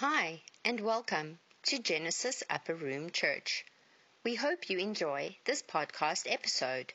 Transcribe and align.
Hi, 0.00 0.40
and 0.64 0.78
welcome 0.78 1.40
to 1.64 1.80
Genesis 1.80 2.44
Upper 2.48 2.76
Room 2.76 3.10
Church. 3.10 3.64
We 4.24 4.36
hope 4.36 4.70
you 4.70 4.78
enjoy 4.78 5.36
this 5.44 5.60
podcast 5.60 6.30
episode. 6.30 6.92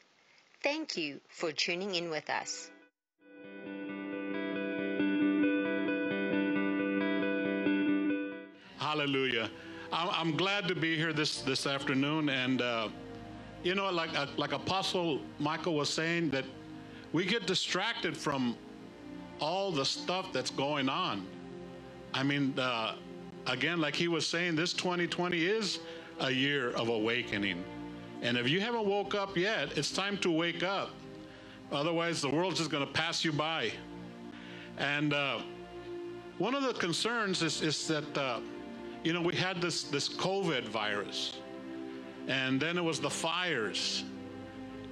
Thank 0.63 0.95
you 0.95 1.19
for 1.27 1.51
tuning 1.51 1.95
in 1.95 2.09
with 2.09 2.29
us. 2.29 2.71
Hallelujah. 8.77 9.49
I'm, 9.91 10.37
glad 10.37 10.69
to 10.69 10.75
be 10.75 10.95
here 10.95 11.11
this, 11.11 11.41
this 11.41 11.67
afternoon. 11.67 12.29
And, 12.29 12.61
uh, 12.61 12.87
you 13.65 13.75
know, 13.75 13.91
like, 13.91 14.17
uh, 14.17 14.27
like 14.37 14.53
Apostle 14.53 15.19
Michael 15.39 15.75
was 15.75 15.89
saying, 15.89 16.29
that 16.29 16.45
we 17.11 17.25
get 17.25 17.47
distracted 17.47 18.15
from 18.15 18.55
all 19.41 19.73
the 19.73 19.83
stuff 19.83 20.31
that's 20.31 20.51
going 20.51 20.87
on. 20.87 21.27
I 22.13 22.23
mean, 22.23 22.53
uh, 22.57 22.95
again, 23.47 23.81
like 23.81 23.95
he 23.95 24.07
was 24.07 24.27
saying, 24.27 24.55
this 24.55 24.73
2020 24.73 25.45
is 25.45 25.79
a 26.19 26.31
year 26.31 26.71
of 26.71 26.89
awakening. 26.89 27.63
And 28.21 28.37
if 28.37 28.47
you 28.47 28.61
haven't 28.61 28.85
woke 28.85 29.15
up 29.15 29.35
yet, 29.35 29.77
it's 29.77 29.91
time 29.91 30.17
to 30.19 30.31
wake 30.31 30.63
up. 30.63 30.91
Otherwise, 31.71 32.21
the 32.21 32.29
world's 32.29 32.59
just 32.59 32.69
going 32.69 32.85
to 32.85 32.91
pass 32.91 33.25
you 33.25 33.31
by. 33.31 33.71
And 34.77 35.13
uh, 35.13 35.39
one 36.37 36.55
of 36.55 36.63
the 36.63 36.73
concerns 36.73 37.41
is, 37.41 37.61
is 37.61 37.87
that, 37.87 38.17
uh, 38.17 38.39
you 39.03 39.11
know, 39.11 39.21
we 39.21 39.35
had 39.35 39.59
this, 39.59 39.83
this 39.83 40.07
COVID 40.07 40.63
virus, 40.65 41.37
and 42.27 42.59
then 42.59 42.77
it 42.77 42.83
was 42.83 42.99
the 42.99 43.09
fires. 43.09 44.03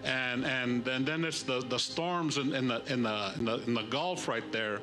And, 0.03 0.45
and, 0.45 0.87
and 0.87 1.05
then 1.05 1.23
it's 1.23 1.43
the, 1.43 1.61
the 1.61 1.77
storms 1.77 2.37
in, 2.37 2.53
in, 2.55 2.67
the, 2.67 2.81
in, 2.91 3.03
the, 3.03 3.33
in, 3.37 3.45
the, 3.45 3.55
in 3.67 3.73
the 3.75 3.83
Gulf 3.83 4.27
right 4.27 4.51
there. 4.51 4.81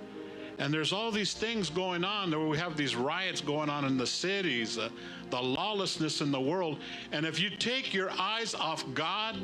And 0.59 0.75
there's 0.75 0.93
all 0.93 1.11
these 1.13 1.35
things 1.35 1.71
going 1.71 2.05
on 2.05 2.31
where 2.33 2.47
we 2.47 2.59
have 2.59 2.77
these 2.77 2.97
riots 2.97 3.41
going 3.41 3.71
on 3.71 3.85
in 3.85 3.97
the 3.97 4.07
cities, 4.07 4.77
uh, 4.77 4.89
the 5.31 5.41
lawlessness 5.41 6.21
in 6.21 6.33
the 6.33 6.41
world. 6.41 6.79
And 7.13 7.25
if 7.25 7.39
you 7.39 7.49
take 7.49 7.95
your 7.95 8.11
eyes 8.19 8.55
off 8.55 8.85
God, 8.93 9.37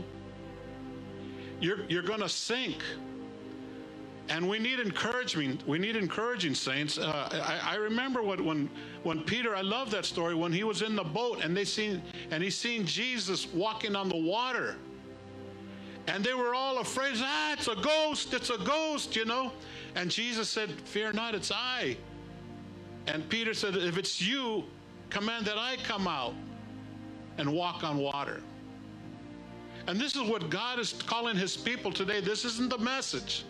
you're, 1.60 1.84
you're 1.88 2.02
going 2.02 2.20
to 2.20 2.28
sink. 2.28 2.82
And 4.28 4.48
we 4.48 4.58
need 4.58 4.80
encouragement. 4.80 5.66
We 5.68 5.78
need 5.78 5.96
encouraging 5.96 6.54
saints. 6.54 6.98
Uh, 6.98 7.28
I, 7.32 7.74
I, 7.74 7.76
remember 7.76 8.22
what, 8.22 8.40
when 8.40 8.70
when 9.02 9.20
Peter. 9.20 9.54
I 9.54 9.60
love 9.60 9.90
that 9.90 10.06
story 10.06 10.34
when 10.34 10.50
he 10.50 10.64
was 10.64 10.80
in 10.80 10.96
the 10.96 11.04
boat 11.04 11.44
and 11.44 11.54
they 11.54 11.66
seen 11.66 12.02
and 12.30 12.42
he 12.42 12.48
seen 12.48 12.86
Jesus 12.86 13.46
walking 13.52 13.94
on 13.94 14.08
the 14.08 14.16
water, 14.16 14.76
and 16.06 16.24
they 16.24 16.32
were 16.32 16.54
all 16.54 16.78
afraid. 16.78 17.16
Ah, 17.18 17.52
it's 17.52 17.68
a 17.68 17.74
ghost! 17.74 18.32
It's 18.32 18.48
a 18.48 18.56
ghost! 18.56 19.14
You 19.14 19.26
know. 19.26 19.52
And 19.94 20.10
Jesus 20.10 20.48
said, 20.48 20.70
Fear 20.70 21.12
not, 21.12 21.34
it's 21.34 21.52
I. 21.52 21.96
And 23.06 23.28
Peter 23.28 23.54
said, 23.54 23.76
If 23.76 23.96
it's 23.98 24.20
you, 24.20 24.64
command 25.10 25.46
that 25.46 25.58
I 25.58 25.76
come 25.84 26.08
out 26.08 26.34
and 27.38 27.52
walk 27.52 27.84
on 27.84 27.98
water. 27.98 28.40
And 29.86 30.00
this 30.00 30.16
is 30.16 30.22
what 30.22 30.50
God 30.50 30.78
is 30.78 30.92
calling 30.92 31.36
his 31.36 31.56
people 31.56 31.92
today. 31.92 32.20
This 32.20 32.44
isn't 32.44 32.70
the 32.70 32.78
message. 32.78 33.44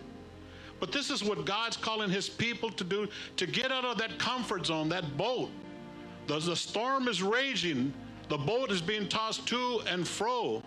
But 0.81 0.91
this 0.91 1.11
is 1.11 1.23
what 1.23 1.45
God's 1.45 1.77
calling 1.77 2.11
his 2.11 2.29
people 2.29 2.71
to 2.71 2.85
do 2.85 3.09
to 3.37 3.47
get 3.47 3.71
out 3.71 3.85
of 3.85 3.97
that 3.99 4.19
comfort 4.19 4.67
zone, 4.67 4.89
that 4.89 5.17
boat. 5.17 5.51
The, 6.27 6.39
the 6.41 6.57
storm 6.57 7.07
is 7.07 7.23
raging, 7.23 7.93
the 8.29 8.39
boat 8.39 8.73
is 8.73 8.83
being 8.83 9.09
tossed 9.09 9.47
to 9.49 9.81
and 9.87 10.07
fro. 10.07 10.63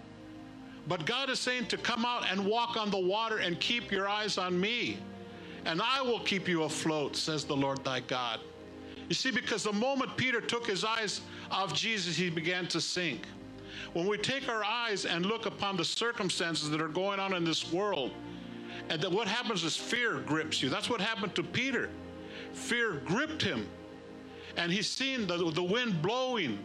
But 0.88 1.06
God 1.06 1.30
is 1.30 1.39
saying 1.39 1.67
to 1.67 1.78
come 1.78 2.06
out 2.06 2.25
and 2.31 2.45
walk 2.45 2.78
on 2.78 2.89
the 2.89 3.00
water 3.00 3.39
and 3.39 3.59
keep 3.59 3.91
your 3.91 4.08
eyes 4.08 4.38
on 4.38 4.59
me 4.59 4.97
and 5.68 5.82
I 5.82 6.02
will 6.02 6.22
keep 6.22 6.48
you 6.48 6.64
afloat, 6.64 7.18
says 7.18 7.44
the 7.44 7.56
Lord 7.56 7.84
thy 7.84 8.00
God. 8.00 8.40
You 9.10 9.14
see, 9.14 9.32
because 9.32 9.64
the 9.64 9.74
moment 9.74 10.16
Peter 10.16 10.40
took 10.40 10.66
his 10.66 10.86
eyes 10.86 11.20
off 11.52 11.74
Jesus, 11.74 12.16
he 12.16 12.30
began 12.30 12.68
to 12.70 12.80
sink. 12.80 13.28
When 13.92 14.08
we 14.08 14.18
take 14.18 14.48
our 14.48 14.64
eyes 14.64 15.06
and 15.06 15.26
look 15.26 15.46
upon 15.46 15.76
the 15.76 15.84
circumstances 15.84 16.70
that 16.70 16.82
are 16.82 16.88
going 16.88 17.19
on 17.19 17.34
in 17.34 17.44
this 17.44 17.72
world, 17.72 18.12
and 18.90 19.02
that 19.02 19.12
what 19.12 19.28
happens 19.28 19.66
is 19.66 19.75
fear 19.75 20.19
grips 20.19 20.64
you. 20.64 20.69
That's 20.69 20.90
what 20.90 21.02
happened 21.02 21.36
to 21.36 21.44
Peter. 21.44 21.90
Fear 22.53 23.02
gripped 23.06 23.41
him. 23.41 23.68
And 24.56 24.72
he's 24.72 24.90
seen 24.90 25.28
the, 25.28 25.52
the 25.52 25.64
wind 25.64 26.02
blowing. 26.02 26.59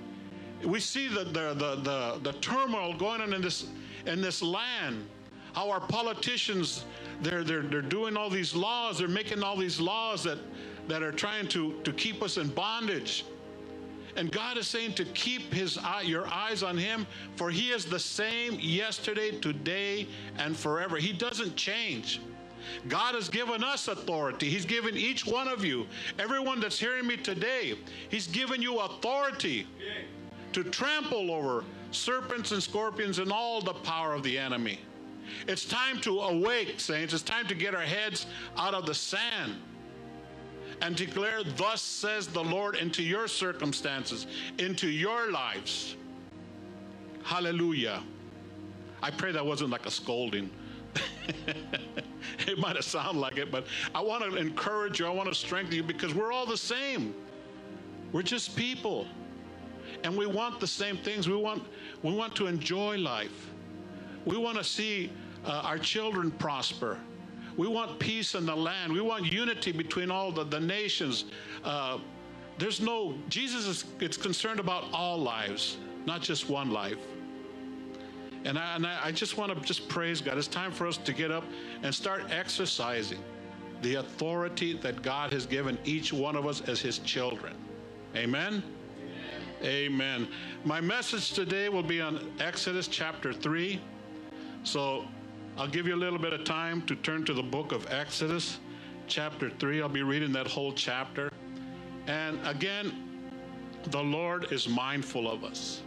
We 0.65 0.79
see 0.79 1.09
the, 1.09 1.25
the, 1.25 1.55
the, 1.55 1.77
the, 1.83 2.21
the 2.23 2.33
turmoil 2.39 2.95
going 2.95 3.21
on 3.21 3.33
in 3.33 3.43
this, 3.43 3.67
in 4.07 4.21
this 4.21 4.43
land. 4.43 5.05
How 5.53 5.71
our 5.71 5.81
politicians 5.81 6.85
they're, 7.23 7.45
they're, 7.45 7.63
they're 7.63 7.83
doing 7.83 8.17
all 8.17 8.31
these 8.31 8.55
laws, 8.55 8.99
they're 8.99 9.09
making 9.09 9.43
all 9.43 9.57
these 9.57 9.81
laws 9.81 10.25
that, 10.25 10.39
that 10.89 11.03
are 11.03 11.13
trying 11.13 11.47
to, 11.49 11.81
to 11.85 11.93
keep 11.93 12.23
us 12.23 12.37
in 12.37 12.49
bondage. 12.49 13.25
And 14.17 14.31
God 14.31 14.59
is 14.59 14.67
saying 14.67 14.95
to 14.95 15.05
keep 15.07 15.55
his 15.55 15.79
eye, 15.79 16.03
your 16.03 16.27
eyes 16.27 16.63
on 16.63 16.77
him, 16.77 17.07
for 17.37 17.51
he 17.51 17.71
is 17.71 17.87
the 17.87 17.99
same 17.99 18.59
yesterday, 18.61 19.31
today, 19.39 20.07
and 20.37 20.55
forever. 20.57 20.97
He 20.97 21.13
doesn't 21.13 21.57
change. 21.57 22.21
God 22.89 23.15
has 23.15 23.29
given 23.29 23.65
us 23.65 23.89
authority. 23.89 24.49
He's 24.51 24.67
given 24.67 24.97
each 24.97 25.27
one 25.27 25.49
of 25.49 25.65
you, 25.65 25.87
everyone 26.19 26.61
that's 26.61 26.79
hearing 26.79 27.07
me 27.07 27.17
today, 27.17 27.75
He's 28.09 28.27
given 28.27 28.63
you 28.63 28.81
authority 28.81 29.67
to 30.53 30.63
trample 30.65 31.31
over 31.31 31.65
serpents 31.91 32.53
and 32.53 32.63
scorpions 32.63 33.19
and 33.19 33.33
all 33.33 33.61
the 33.61 33.75
power 33.75 34.13
of 34.13 34.23
the 34.23 34.39
enemy. 34.39 34.79
It's 35.47 35.65
time 35.65 36.01
to 36.03 36.21
awake, 36.21 36.81
saints. 36.81 37.15
It's 37.15 37.23
time 37.23 37.47
to 37.49 37.55
get 37.55 37.75
our 37.75 37.83
heads 37.83 38.27
out 38.57 38.75
of 38.75 38.87
the 38.87 38.95
sand 38.95 39.57
and 40.81 40.97
declare, 40.97 41.43
Thus 41.57 41.81
says 41.81 42.27
the 42.27 42.43
Lord, 42.43 42.77
into 42.77 43.03
your 43.03 43.29
circumstances, 43.29 44.27
into 44.59 44.89
your 44.89 45.31
lives. 45.31 45.97
Hallelujah. 47.23 48.03
I 49.03 49.11
pray 49.11 49.33
that 49.33 49.45
wasn't 49.45 49.71
like 49.71 49.87
a 49.87 49.91
scolding. 49.91 50.51
it 52.47 52.59
might 52.59 52.77
have 52.77 52.85
sounded 52.85 53.19
like 53.19 53.39
it, 53.39 53.51
but 53.51 53.67
I 53.95 54.01
want 54.01 54.25
to 54.25 54.37
encourage 54.37 55.01
you. 55.01 55.07
I 55.07 55.11
want 55.11 55.29
to 55.29 55.35
strengthen 55.35 55.75
you 55.75 55.83
because 55.83 56.15
we're 56.15 56.33
all 56.33 56.47
the 56.47 56.57
same. 56.57 57.15
We're 58.13 58.23
just 58.23 58.57
people. 58.57 59.07
And 60.05 60.17
we 60.17 60.27
want 60.27 60.61
the 60.61 60.67
same 60.67 60.97
things. 60.99 61.29
We 61.29 61.37
want, 61.37 61.63
we 62.03 62.13
want 62.13 62.35
to 62.37 62.47
enjoy 62.47 62.99
life. 62.99 63.52
We 64.25 64.37
want 64.37 64.59
to 64.59 64.65
see 64.65 65.11
uh, 65.45 65.63
our 65.65 65.79
children 65.79 66.31
prosper. 66.31 66.99
We 67.57 67.67
want 67.67 67.99
peace 67.99 68.35
in 68.35 68.47
the 68.47 68.57
land. 68.57 68.93
We 68.93 69.01
want 69.01 69.31
unity 69.31 69.73
between 69.73 70.11
all 70.11 70.33
the, 70.33 70.45
the 70.45 70.61
nations. 70.61 71.27
Uh, 71.65 71.99
there's 72.59 72.81
no, 72.81 73.15
Jesus 73.29 73.67
is 73.67 73.85
it's 74.01 74.17
concerned 74.17 74.61
about 74.61 74.85
all 74.93 75.19
lives, 75.19 75.77
not 76.07 76.23
just 76.23 76.49
one 76.49 76.71
life. 76.71 76.99
And 78.45 78.59
I, 78.59 78.77
and 78.77 78.87
I 78.87 79.13
just 79.13 79.37
want 79.37 79.55
to 79.55 79.61
just 79.61 79.89
praise 79.89 80.21
God. 80.21 80.37
It's 80.37 80.49
time 80.49 80.73
for 80.73 80.87
us 80.87 80.97
to 80.99 81.13
get 81.13 81.31
up 81.31 81.45
and 81.83 81.95
start 81.95 82.25
exercising 82.31 83.19
the 83.83 83.97
authority 83.97 84.75
that 84.75 85.03
God 85.03 85.33
has 85.33 85.47
given 85.47 85.79
each 85.85 86.13
one 86.13 86.37
of 86.37 86.47
us 86.47 86.61
as 86.63 86.81
His 86.81 86.99
children. 86.99 87.55
Amen? 88.17 88.63
Amen. 89.63 90.23
Amen. 90.23 90.29
My 90.65 90.81
message 90.81 91.33
today 91.33 91.69
will 91.69 91.83
be 91.83 92.01
on 92.01 92.33
Exodus 92.41 92.89
chapter 92.89 93.33
3. 93.33 93.81
So 94.65 95.05
I'll 95.57 95.69
give 95.69 95.87
you 95.87 95.95
a 95.95 95.97
little 95.97 96.19
bit 96.19 96.33
of 96.33 96.45
time 96.45 96.83
to 96.83 96.95
turn 96.97 97.25
to 97.25 97.35
the 97.35 97.43
book 97.43 97.73
of 97.73 97.91
Exodus, 97.93 98.59
chapter 99.09 99.51
3. 99.51 99.83
I'll 99.83 99.89
be 99.89 100.03
reading 100.03 100.33
that 100.33 100.47
whole 100.47 100.73
chapter. 100.73 101.31
And 102.07 102.39
again, 102.47 102.93
the 103.91 104.03
Lord 104.03 104.53
is 104.53 104.69
mindful 104.69 105.31
of 105.31 105.43
us. 105.43 105.83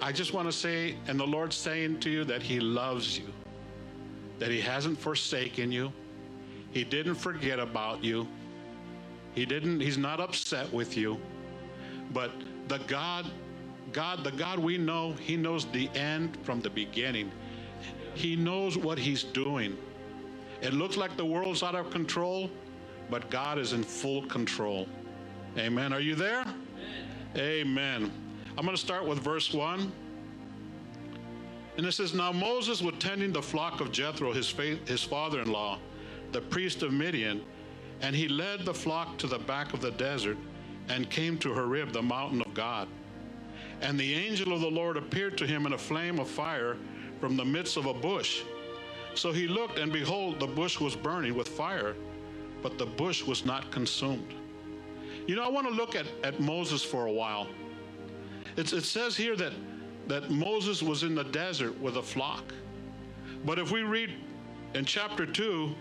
I 0.00 0.10
just 0.10 0.32
want 0.32 0.48
to 0.48 0.52
say, 0.52 0.96
and 1.06 1.20
the 1.20 1.26
Lord's 1.26 1.56
saying 1.56 2.00
to 2.00 2.10
you 2.10 2.24
that 2.24 2.42
He 2.42 2.60
loves 2.60 3.18
you, 3.18 3.26
that 4.38 4.50
He 4.50 4.60
hasn't 4.60 4.98
forsaken 4.98 5.70
you, 5.70 5.92
He 6.72 6.82
didn't 6.82 7.14
forget 7.14 7.58
about 7.58 8.02
you, 8.02 8.26
He 9.34 9.44
didn't, 9.44 9.80
He's 9.80 9.98
not 9.98 10.18
upset 10.18 10.72
with 10.72 10.96
you. 10.96 11.18
But 12.12 12.30
the 12.68 12.78
God, 12.86 13.30
God, 13.92 14.24
the 14.24 14.32
God 14.32 14.58
we 14.58 14.78
know, 14.78 15.12
He 15.12 15.36
knows 15.36 15.66
the 15.66 15.90
end 15.90 16.38
from 16.42 16.60
the 16.60 16.70
beginning. 16.70 17.30
He 18.16 18.34
knows 18.34 18.78
what 18.78 18.98
He's 18.98 19.22
doing. 19.22 19.76
It 20.62 20.72
looks 20.72 20.96
like 20.96 21.16
the 21.16 21.24
world's 21.24 21.62
out 21.62 21.74
of 21.74 21.90
control, 21.90 22.50
but 23.10 23.30
God 23.30 23.58
is 23.58 23.74
in 23.74 23.82
full 23.84 24.22
control. 24.22 24.88
Amen. 25.58 25.92
Are 25.92 26.00
you 26.00 26.14
there? 26.14 26.40
Amen. 26.40 27.36
Amen. 27.36 28.12
I'm 28.56 28.64
going 28.64 28.76
to 28.76 28.82
start 28.82 29.06
with 29.06 29.18
verse 29.18 29.52
1. 29.52 29.92
And 31.76 31.84
it 31.84 31.92
says, 31.92 32.14
Now 32.14 32.32
Moses 32.32 32.80
was 32.80 32.94
tending 32.98 33.32
the 33.32 33.42
flock 33.42 33.82
of 33.82 33.92
Jethro, 33.92 34.32
his, 34.32 34.50
his 34.86 35.02
father 35.02 35.42
in 35.42 35.52
law, 35.52 35.78
the 36.32 36.40
priest 36.40 36.82
of 36.82 36.92
Midian, 36.92 37.42
and 38.00 38.16
he 38.16 38.28
led 38.28 38.64
the 38.64 38.72
flock 38.72 39.18
to 39.18 39.26
the 39.26 39.38
back 39.38 39.74
of 39.74 39.82
the 39.82 39.90
desert 39.92 40.38
and 40.88 41.10
came 41.10 41.36
to 41.38 41.52
Horeb, 41.52 41.92
the 41.92 42.02
mountain 42.02 42.40
of 42.40 42.54
God. 42.54 42.88
And 43.82 44.00
the 44.00 44.14
angel 44.14 44.54
of 44.54 44.62
the 44.62 44.70
Lord 44.70 44.96
appeared 44.96 45.36
to 45.38 45.46
him 45.46 45.66
in 45.66 45.74
a 45.74 45.78
flame 45.78 46.18
of 46.18 46.28
fire 46.28 46.78
from 47.20 47.36
the 47.36 47.44
midst 47.44 47.76
of 47.76 47.86
a 47.86 47.94
bush. 47.94 48.42
So 49.14 49.32
he 49.32 49.48
looked, 49.48 49.78
and 49.78 49.92
behold, 49.92 50.38
the 50.40 50.46
bush 50.46 50.78
was 50.80 50.94
burning 50.94 51.34
with 51.34 51.48
fire, 51.48 51.94
but 52.62 52.78
the 52.78 52.86
bush 52.86 53.24
was 53.24 53.44
not 53.44 53.70
consumed. 53.70 54.34
You 55.26 55.36
know, 55.36 55.42
I 55.42 55.48
want 55.48 55.66
to 55.66 55.72
look 55.72 55.96
at, 55.96 56.06
at 56.22 56.40
Moses 56.40 56.82
for 56.82 57.06
a 57.06 57.12
while. 57.12 57.48
It's, 58.56 58.72
it 58.72 58.84
says 58.84 59.16
here 59.16 59.36
that, 59.36 59.52
that 60.06 60.30
Moses 60.30 60.82
was 60.82 61.02
in 61.02 61.14
the 61.14 61.24
desert 61.24 61.78
with 61.80 61.96
a 61.96 62.02
flock. 62.02 62.54
But 63.44 63.58
if 63.58 63.70
we 63.70 63.82
read 63.82 64.12
in 64.74 64.84
chapter 64.84 65.26
2, 65.26 65.74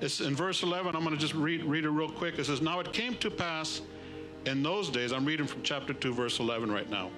it's 0.00 0.20
in 0.20 0.34
verse 0.34 0.62
11, 0.62 0.96
I'm 0.96 1.04
going 1.04 1.14
to 1.14 1.20
just 1.20 1.34
read, 1.34 1.64
read 1.64 1.84
it 1.84 1.90
real 1.90 2.10
quick. 2.10 2.38
It 2.38 2.46
says, 2.46 2.60
Now 2.60 2.80
it 2.80 2.92
came 2.92 3.14
to 3.16 3.30
pass 3.30 3.80
in 4.46 4.62
those 4.62 4.90
days, 4.90 5.12
I'm 5.12 5.24
reading 5.24 5.46
from 5.46 5.62
chapter 5.62 5.94
2, 5.94 6.12
verse 6.12 6.38
11 6.38 6.70
right 6.70 6.88
now, 6.90 7.10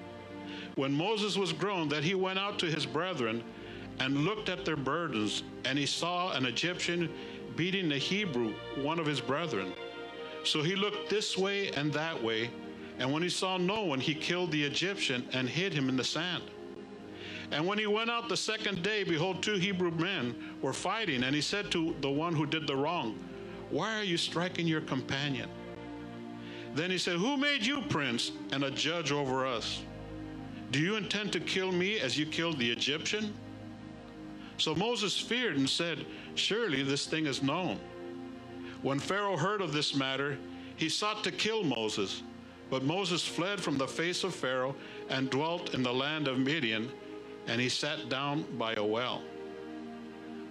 when 0.77 0.93
Moses 0.93 1.35
was 1.35 1.51
grown, 1.51 1.89
that 1.89 2.03
he 2.03 2.15
went 2.15 2.39
out 2.39 2.57
to 2.59 2.67
his 2.67 2.85
brethren 2.85 3.43
and 3.99 4.19
looked 4.19 4.47
at 4.47 4.63
their 4.63 4.77
burdens, 4.77 5.41
and 5.65 5.77
he 5.77 5.87
saw 5.87 6.31
an 6.33 6.45
Egyptian 6.45 7.09
beating 7.55 7.91
a 7.91 7.97
Hebrew, 7.97 8.53
one 8.75 8.99
of 8.99 9.05
his 9.07 9.19
brethren. 9.19 9.73
So 10.43 10.61
he 10.61 10.75
looked 10.75 11.09
this 11.09 11.35
way 11.35 11.71
and 11.71 11.91
that 11.93 12.23
way, 12.23 12.51
and 12.99 13.11
when 13.11 13.23
he 13.23 13.29
saw 13.29 13.57
no 13.57 13.83
one, 13.83 13.99
he 13.99 14.13
killed 14.13 14.51
the 14.51 14.63
Egyptian 14.63 15.27
and 15.33 15.49
hid 15.49 15.73
him 15.73 15.89
in 15.89 15.97
the 15.97 16.03
sand. 16.03 16.43
And 17.51 17.65
when 17.65 17.79
he 17.79 17.87
went 17.87 18.11
out 18.11 18.29
the 18.29 18.37
second 18.37 18.83
day, 18.83 19.03
behold, 19.03 19.41
two 19.41 19.55
Hebrew 19.55 19.91
men 19.91 20.35
were 20.61 20.73
fighting, 20.73 21.23
and 21.23 21.33
he 21.33 21.41
said 21.41 21.71
to 21.71 21.95
the 22.01 22.09
one 22.09 22.35
who 22.35 22.45
did 22.45 22.67
the 22.67 22.75
wrong, 22.75 23.17
Why 23.71 23.97
are 23.97 24.03
you 24.03 24.17
striking 24.17 24.67
your 24.67 24.81
companion? 24.81 25.49
Then 26.75 26.91
he 26.91 26.99
said, 26.99 27.15
Who 27.15 27.35
made 27.35 27.65
you 27.65 27.81
prince 27.81 28.31
and 28.51 28.63
a 28.63 28.69
judge 28.69 29.11
over 29.11 29.47
us? 29.47 29.81
Do 30.71 30.79
you 30.79 30.95
intend 30.95 31.31
to 31.33 31.39
kill 31.39 31.71
me 31.71 31.99
as 31.99 32.17
you 32.17 32.25
killed 32.25 32.59
the 32.59 32.69
Egyptian? 32.69 33.33
So 34.57 34.75
Moses 34.75 35.17
feared 35.17 35.57
and 35.57 35.69
said, 35.69 36.05
Surely 36.35 36.83
this 36.83 37.05
thing 37.05 37.25
is 37.25 37.41
known. 37.41 37.79
When 38.81 38.99
Pharaoh 38.99 39.37
heard 39.37 39.61
of 39.61 39.71
this 39.71 39.95
matter, 39.95 40.37
he 40.75 40.89
sought 40.89 41.23
to 41.23 41.31
kill 41.31 41.63
Moses. 41.63 42.21
But 42.69 42.83
Moses 42.83 43.25
fled 43.25 43.61
from 43.61 43.77
the 43.77 43.87
face 43.87 44.23
of 44.23 44.35
Pharaoh 44.35 44.75
and 45.09 45.29
dwelt 45.29 45.73
in 45.73 45.83
the 45.83 45.93
land 45.93 46.27
of 46.27 46.37
Midian, 46.37 46.91
and 47.47 47.61
he 47.61 47.69
sat 47.69 48.09
down 48.09 48.43
by 48.57 48.73
a 48.73 48.83
well. 48.83 49.21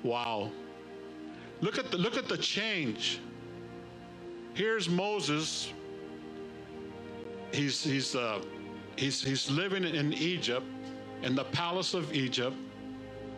Wow. 0.03 0.51
Look 1.61 1.79
at 1.79 1.91
the, 1.91 1.99
look 1.99 2.17
at 2.17 2.29
the 2.29 2.39
change. 2.39 3.21
Here's 4.55 4.89
Moses. 4.89 5.73
He's, 7.53 7.83
he's, 7.83 8.17
uh, 8.17 8.41
he's, 8.97 9.23
he's 9.23 9.51
living 9.51 9.85
in 9.85 10.13
Egypt, 10.13 10.67
in 11.23 11.35
the 11.35 11.45
palace 11.45 11.95
of 11.95 12.13
Egypt, 12.15 12.57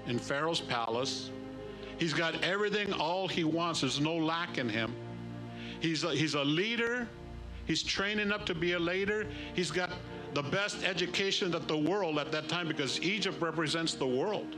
in 0.07 0.19
Pharaoh's 0.19 0.61
palace. 0.61 1.31
He's 1.99 2.15
got 2.15 2.43
everything, 2.43 2.93
all 2.93 3.29
he 3.29 3.45
wants. 3.45 3.81
There's 3.81 4.01
no 4.01 4.17
lack 4.17 4.59
in 4.59 4.69
him. 4.69 4.95
He's 5.81 6.05
a, 6.05 6.11
he's 6.11 6.35
a 6.35 6.45
leader. 6.45 7.09
He's 7.67 7.83
training 7.83 8.33
up 8.33 8.47
to 8.47 8.55
be 8.55 8.73
a 8.73 8.79
leader. 8.79 9.27
He's 9.55 9.71
got 9.71 9.91
the 10.35 10.43
best 10.43 10.85
education 10.85 11.51
that 11.53 11.69
the 11.69 11.77
world 11.77 12.19
at 12.19 12.33
that 12.33 12.49
time 12.49 12.69
because 12.69 13.01
Egypt 13.03 13.41
represents 13.41 13.95
the 13.95 14.07
world. 14.07 14.57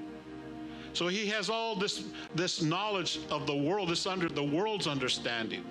So 0.92 1.06
he 1.06 1.26
has 1.28 1.48
all 1.48 1.76
this, 1.76 2.04
this 2.34 2.62
knowledge 2.62 3.20
of 3.30 3.46
the 3.46 3.54
world, 3.54 3.88
this 3.88 4.06
under 4.06 4.28
the 4.28 4.42
world's 4.42 4.86
understanding. 4.86 5.64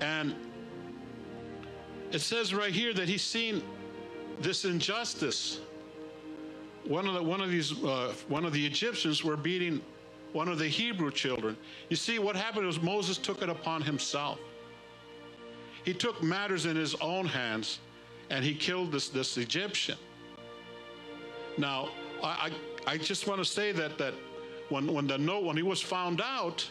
And 0.00 0.34
it 2.12 2.20
says 2.20 2.54
right 2.54 2.72
here 2.72 2.94
that 2.94 3.08
he's 3.08 3.22
seen 3.22 3.62
this 4.40 4.64
injustice. 4.64 5.60
One 6.84 7.06
of 7.06 7.14
the 7.14 7.22
one 7.22 7.40
of 7.40 7.50
these 7.50 7.72
uh, 7.84 8.14
one 8.28 8.44
of 8.44 8.52
the 8.52 8.64
Egyptians 8.64 9.22
were 9.24 9.36
beating 9.36 9.82
one 10.32 10.48
of 10.48 10.58
the 10.58 10.68
Hebrew 10.68 11.10
children. 11.10 11.56
You 11.88 11.96
see, 11.96 12.18
what 12.18 12.36
happened 12.36 12.66
was 12.66 12.80
Moses 12.80 13.18
took 13.18 13.42
it 13.42 13.48
upon 13.48 13.82
himself. 13.82 14.38
He 15.84 15.94
took 15.94 16.22
matters 16.22 16.66
in 16.66 16.76
his 16.76 16.94
own 16.96 17.26
hands 17.26 17.78
and 18.30 18.44
he 18.44 18.54
killed 18.54 18.92
this, 18.92 19.08
this 19.08 19.38
Egyptian. 19.38 19.96
Now, 21.56 21.88
I, 22.22 22.50
I, 22.86 22.92
I 22.92 22.98
just 22.98 23.26
want 23.26 23.40
to 23.40 23.44
say 23.44 23.72
that, 23.72 23.96
that 23.98 24.14
when, 24.68 24.92
when, 24.92 25.06
the 25.06 25.18
note, 25.18 25.44
when 25.44 25.56
he 25.56 25.62
was 25.62 25.80
found 25.80 26.20
out, 26.20 26.68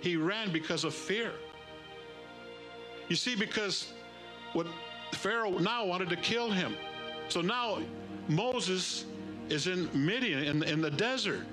he 0.00 0.16
ran 0.16 0.52
because 0.52 0.84
of 0.84 0.94
fear. 0.94 1.32
You 3.08 3.16
see, 3.16 3.34
because 3.36 3.92
what 4.52 4.66
Pharaoh 5.12 5.58
now 5.58 5.84
wanted 5.84 6.08
to 6.10 6.16
kill 6.16 6.50
him. 6.50 6.74
So 7.28 7.40
now 7.40 7.78
Moses 8.28 9.04
is 9.48 9.66
in 9.66 9.88
Midian, 9.92 10.44
in, 10.44 10.62
in 10.62 10.80
the 10.80 10.90
desert. 10.90 11.44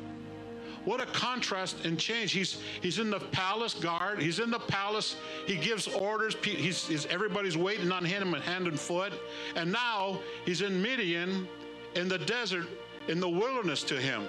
What 0.84 1.00
a 1.00 1.06
contrast 1.06 1.86
and 1.86 2.00
change. 2.00 2.32
He's 2.32 2.60
he's 2.82 2.98
in 2.98 3.12
the 3.12 3.20
palace 3.20 3.76
guard. 3.76 4.20
He's 4.20 4.40
in 4.40 4.50
the 4.50 4.60
palace. 4.60 5.16
He 5.46 5.56
gives 5.56 5.88
orders. 5.88 6.36
He's, 6.44 6.88
he's 6.88 7.06
everybody's 7.06 7.56
waiting 7.56 7.92
on 7.92 8.04
him 8.04 8.34
hand 8.34 8.68
and 8.68 8.80
foot. 8.80 9.14
And 9.56 9.72
now 9.72 10.20
he's 10.44 10.62
in 10.62 10.82
Midian, 10.82 11.48
in 11.94 12.08
the 12.08 12.18
desert, 12.18 12.68
in 13.08 13.20
the 13.20 13.30
wilderness 13.30 13.84
to 13.84 14.00
him, 14.00 14.24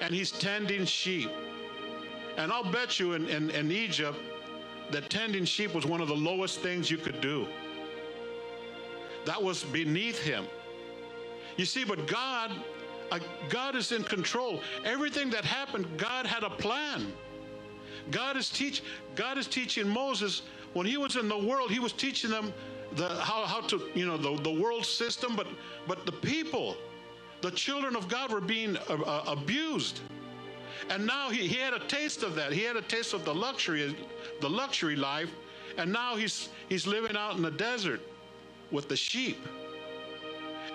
and 0.00 0.14
he's 0.14 0.30
tending 0.30 0.84
sheep. 0.84 1.30
And 2.36 2.52
I'll 2.52 2.70
bet 2.70 3.00
you 3.00 3.14
in, 3.14 3.28
in, 3.28 3.50
in 3.50 3.72
Egypt 3.72 4.18
that 4.92 5.10
tending 5.10 5.44
sheep 5.44 5.74
was 5.74 5.86
one 5.86 6.00
of 6.00 6.08
the 6.08 6.16
lowest 6.16 6.60
things 6.60 6.90
you 6.90 6.98
could 6.98 7.20
do. 7.20 7.46
That 9.26 9.42
was 9.42 9.64
beneath 9.64 10.18
him. 10.18 10.46
You 11.56 11.64
see, 11.64 11.84
but 11.84 12.06
God 12.06 12.52
uh, 13.10 13.18
God 13.48 13.74
is 13.74 13.92
in 13.92 14.04
control. 14.04 14.60
Everything 14.84 15.30
that 15.30 15.44
happened, 15.44 15.86
God 15.96 16.26
had 16.26 16.44
a 16.44 16.50
plan. 16.50 17.12
God 18.10 18.36
is 18.36 18.48
teach. 18.48 18.82
God 19.14 19.38
is 19.38 19.46
teaching 19.46 19.88
Moses 19.88 20.42
when 20.72 20.86
he 20.86 20.96
was 20.96 21.16
in 21.16 21.28
the 21.28 21.38
world. 21.38 21.70
He 21.70 21.80
was 21.80 21.92
teaching 21.92 22.30
them 22.30 22.52
the 22.96 23.08
how, 23.20 23.44
how 23.46 23.60
to 23.62 23.88
you 23.94 24.06
know 24.06 24.16
the, 24.16 24.40
the 24.42 24.52
world 24.52 24.86
system, 24.86 25.36
but 25.36 25.48
but 25.86 26.06
the 26.06 26.12
people, 26.12 26.76
the 27.40 27.50
children 27.50 27.96
of 27.96 28.08
God, 28.08 28.32
were 28.32 28.40
being 28.40 28.76
uh, 28.76 28.94
uh, 28.94 29.24
abused. 29.26 30.00
And 30.88 31.06
now 31.06 31.30
he, 31.30 31.46
he 31.46 31.56
had 31.56 31.74
a 31.74 31.86
taste 31.86 32.22
of 32.22 32.34
that. 32.36 32.52
He 32.52 32.62
had 32.62 32.76
a 32.76 32.82
taste 32.82 33.12
of 33.12 33.24
the 33.24 33.34
luxury, 33.34 33.94
the 34.40 34.48
luxury 34.48 34.96
life, 34.96 35.30
and 35.76 35.92
now 35.92 36.16
he's 36.16 36.48
he's 36.68 36.86
living 36.86 37.16
out 37.16 37.36
in 37.36 37.42
the 37.42 37.50
desert 37.50 38.00
with 38.70 38.88
the 38.88 38.96
sheep. 38.96 39.38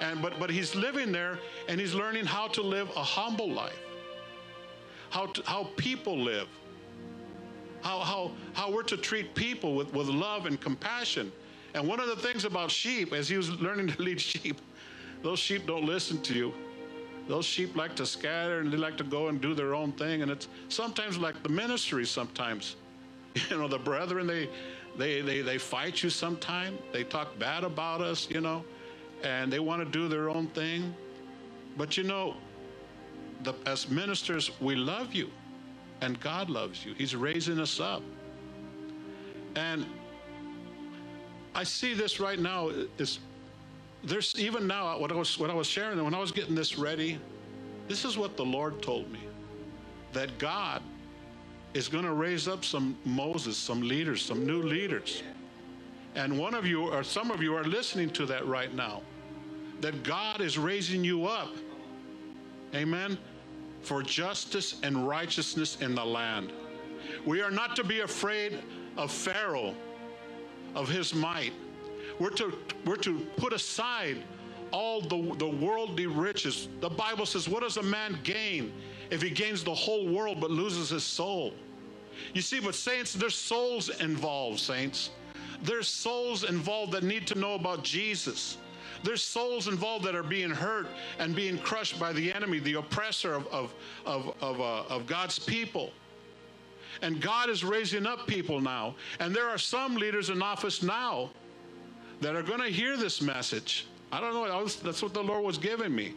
And 0.01 0.21
but 0.21 0.39
but 0.39 0.49
he's 0.49 0.75
living 0.75 1.11
there 1.11 1.39
and 1.67 1.79
he's 1.79 1.93
learning 1.93 2.25
how 2.25 2.47
to 2.49 2.61
live 2.61 2.89
a 2.95 3.03
humble 3.03 3.49
life. 3.49 3.79
How 5.09 5.27
to, 5.27 5.43
how 5.45 5.69
people 5.77 6.17
live. 6.17 6.47
How 7.81 7.99
how 7.99 8.31
how 8.53 8.71
we're 8.71 8.83
to 8.83 8.97
treat 8.97 9.33
people 9.35 9.75
with, 9.75 9.93
with 9.93 10.07
love 10.07 10.45
and 10.45 10.59
compassion. 10.59 11.31
And 11.73 11.87
one 11.87 11.99
of 11.99 12.07
the 12.07 12.15
things 12.15 12.45
about 12.45 12.71
sheep, 12.71 13.13
as 13.13 13.27
he 13.27 13.37
was 13.37 13.49
learning 13.61 13.87
to 13.95 14.01
lead 14.01 14.19
sheep, 14.19 14.59
those 15.23 15.39
sheep 15.39 15.65
don't 15.65 15.85
listen 15.85 16.21
to 16.23 16.33
you. 16.33 16.53
Those 17.27 17.45
sheep 17.45 17.75
like 17.75 17.95
to 17.95 18.05
scatter 18.05 18.59
and 18.59 18.71
they 18.71 18.77
like 18.77 18.97
to 18.97 19.03
go 19.03 19.29
and 19.29 19.41
do 19.41 19.53
their 19.55 19.73
own 19.73 19.91
thing. 19.93 20.21
And 20.21 20.29
it's 20.29 20.47
sometimes 20.69 21.17
like 21.17 21.41
the 21.43 21.49
ministry 21.49 22.05
sometimes. 22.05 22.75
You 23.49 23.57
know, 23.57 23.67
the 23.67 23.77
brethren, 23.77 24.27
they 24.27 24.47
they 24.97 25.21
they 25.21 25.41
they 25.41 25.57
fight 25.57 26.03
you 26.03 26.09
sometime. 26.09 26.77
They 26.91 27.03
talk 27.03 27.37
bad 27.39 27.63
about 27.63 28.01
us, 28.01 28.29
you 28.29 28.41
know 28.41 28.65
and 29.25 29.51
they 29.51 29.59
want 29.59 29.83
to 29.83 29.89
do 29.89 30.07
their 30.07 30.29
own 30.29 30.47
thing. 30.47 30.93
But 31.77 31.97
you 31.97 32.03
know, 32.03 32.35
the, 33.43 33.53
as 33.65 33.89
ministers, 33.89 34.51
we 34.61 34.75
love 34.75 35.13
you, 35.13 35.29
and 36.01 36.19
God 36.19 36.49
loves 36.49 36.85
you. 36.85 36.93
He's 36.93 37.15
raising 37.15 37.59
us 37.59 37.79
up. 37.79 38.01
And 39.55 39.85
I 41.53 41.63
see 41.63 41.93
this 41.93 42.19
right 42.19 42.39
now 42.39 42.69
is 42.97 43.19
there's 44.03 44.35
even 44.37 44.67
now 44.67 44.99
what 44.99 45.11
I 45.11 45.15
was 45.15 45.39
what 45.39 45.49
I 45.49 45.53
was 45.53 45.67
sharing 45.67 46.01
when 46.03 46.13
I 46.13 46.19
was 46.19 46.31
getting 46.31 46.55
this 46.55 46.77
ready, 46.77 47.19
this 47.87 48.05
is 48.05 48.17
what 48.17 48.37
the 48.37 48.45
Lord 48.45 48.81
told 48.81 49.11
me. 49.11 49.21
That 50.13 50.37
God 50.37 50.81
is 51.75 51.89
going 51.89 52.05
to 52.05 52.13
raise 52.13 52.47
up 52.47 52.63
some 52.63 52.97
Moses, 53.03 53.57
some 53.57 53.81
leaders, 53.81 54.21
some 54.23 54.47
new 54.47 54.63
leaders. 54.63 55.21
And 56.15 56.39
one 56.39 56.55
of 56.55 56.65
you 56.65 56.89
or 56.89 57.03
some 57.03 57.29
of 57.29 57.43
you 57.43 57.53
are 57.53 57.65
listening 57.65 58.09
to 58.11 58.25
that 58.27 58.47
right 58.47 58.73
now 58.73 59.01
that 59.81 60.01
God 60.03 60.39
is 60.39 60.57
raising 60.57 61.03
you 61.03 61.25
up. 61.25 61.53
Amen. 62.73 63.17
For 63.81 64.01
justice 64.01 64.79
and 64.83 65.05
righteousness 65.05 65.77
in 65.81 65.95
the 65.95 66.05
land. 66.05 66.53
We 67.25 67.41
are 67.41 67.51
not 67.51 67.75
to 67.75 67.83
be 67.83 67.99
afraid 67.99 68.63
of 68.95 69.11
Pharaoh, 69.11 69.75
of 70.75 70.87
his 70.87 71.13
might. 71.13 71.51
We're 72.19 72.29
to, 72.31 72.57
we're 72.85 72.95
to 72.97 73.19
put 73.35 73.51
aside 73.51 74.23
all 74.71 75.01
the, 75.01 75.35
the 75.37 75.47
worldly 75.47 76.07
riches. 76.07 76.69
The 76.79 76.89
Bible 76.89 77.25
says, 77.25 77.49
What 77.49 77.63
does 77.63 77.75
a 77.75 77.83
man 77.83 78.17
gain 78.23 78.71
if 79.09 79.21
he 79.21 79.29
gains 79.29 79.63
the 79.63 79.73
whole 79.73 80.07
world 80.07 80.39
but 80.39 80.51
loses 80.51 80.89
his 80.89 81.03
soul? 81.03 81.53
You 82.33 82.41
see, 82.41 82.59
but 82.59 82.75
saints, 82.75 83.13
there's 83.13 83.35
souls 83.35 83.89
involved, 83.89 84.59
saints. 84.59 85.11
There's 85.63 85.87
souls 85.87 86.43
involved 86.43 86.91
that 86.93 87.03
need 87.03 87.27
to 87.27 87.35
know 87.35 87.55
about 87.55 87.83
Jesus. 87.83 88.57
There's 89.03 89.21
souls 89.21 89.67
involved 89.67 90.05
that 90.05 90.15
are 90.15 90.23
being 90.23 90.49
hurt 90.49 90.87
and 91.19 91.35
being 91.35 91.57
crushed 91.59 91.99
by 91.99 92.13
the 92.13 92.33
enemy, 92.33 92.59
the 92.59 92.75
oppressor 92.75 93.33
of, 93.33 93.47
of, 93.47 93.73
of, 94.05 94.33
of, 94.41 94.61
uh, 94.61 94.83
of 94.89 95.05
God's 95.05 95.37
people. 95.37 95.91
And 97.01 97.21
God 97.21 97.49
is 97.49 97.63
raising 97.63 98.05
up 98.05 98.25
people 98.25 98.61
now. 98.61 98.95
And 99.19 99.35
there 99.35 99.49
are 99.49 99.57
some 99.57 99.95
leaders 99.95 100.29
in 100.29 100.41
office 100.41 100.81
now 100.81 101.29
that 102.21 102.35
are 102.35 102.43
going 102.43 102.61
to 102.61 102.69
hear 102.69 102.97
this 102.97 103.21
message. 103.21 103.87
I 104.11 104.21
don't 104.21 104.33
know. 104.33 104.65
that's 104.65 105.01
what 105.01 105.13
the 105.13 105.23
Lord 105.23 105.43
was 105.43 105.57
giving 105.57 105.93
me. 105.93 106.13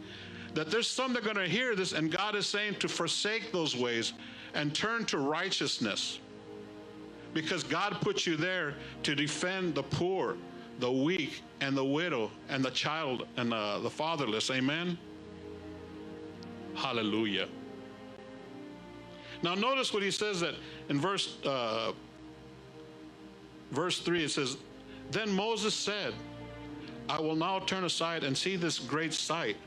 That 0.53 0.71
there's 0.71 0.87
some 0.87 1.13
that 1.13 1.19
are 1.19 1.33
going 1.33 1.47
to 1.47 1.51
hear 1.51 1.75
this, 1.75 1.93
and 1.93 2.11
God 2.11 2.35
is 2.35 2.47
saying 2.47 2.75
to 2.75 2.87
forsake 2.87 3.51
those 3.51 3.75
ways 3.75 4.13
and 4.53 4.73
turn 4.73 5.05
to 5.05 5.17
righteousness. 5.17 6.19
Because 7.33 7.63
God 7.63 7.97
put 8.01 8.25
you 8.25 8.35
there 8.35 8.73
to 9.03 9.15
defend 9.15 9.75
the 9.75 9.83
poor, 9.83 10.37
the 10.79 10.91
weak, 10.91 11.43
and 11.61 11.77
the 11.77 11.85
widow, 11.85 12.31
and 12.49 12.65
the 12.65 12.71
child, 12.71 13.27
and 13.37 13.51
the, 13.51 13.79
the 13.83 13.89
fatherless. 13.89 14.49
Amen? 14.49 14.97
Hallelujah. 16.73 17.47
Now, 19.41 19.55
notice 19.55 19.93
what 19.93 20.03
he 20.03 20.11
says 20.11 20.39
that 20.41 20.55
in 20.89 20.99
verse, 20.99 21.37
uh, 21.45 21.93
verse 23.71 23.99
3, 23.99 24.25
it 24.25 24.29
says, 24.29 24.57
Then 25.11 25.31
Moses 25.31 25.73
said, 25.73 26.13
I 27.07 27.19
will 27.19 27.35
now 27.35 27.59
turn 27.59 27.85
aside 27.85 28.23
and 28.23 28.37
see 28.37 28.55
this 28.55 28.79
great 28.79 29.13
sight, 29.13 29.57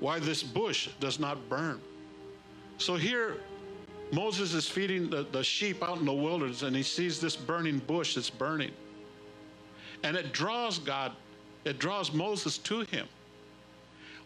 why 0.00 0.18
this 0.18 0.42
bush 0.42 0.88
does 1.00 1.18
not 1.18 1.48
burn. 1.48 1.80
So 2.78 2.94
here, 2.94 3.36
Moses 4.12 4.54
is 4.54 4.68
feeding 4.68 5.10
the, 5.10 5.26
the 5.32 5.42
sheep 5.42 5.82
out 5.82 5.98
in 5.98 6.04
the 6.04 6.12
wilderness 6.12 6.62
and 6.62 6.74
he 6.74 6.82
sees 6.82 7.20
this 7.20 7.36
burning 7.36 7.78
bush 7.78 8.14
that's 8.14 8.30
burning. 8.30 8.72
And 10.04 10.16
it 10.16 10.32
draws 10.32 10.78
God, 10.78 11.12
it 11.64 11.78
draws 11.78 12.12
Moses 12.12 12.58
to 12.58 12.80
him. 12.82 13.06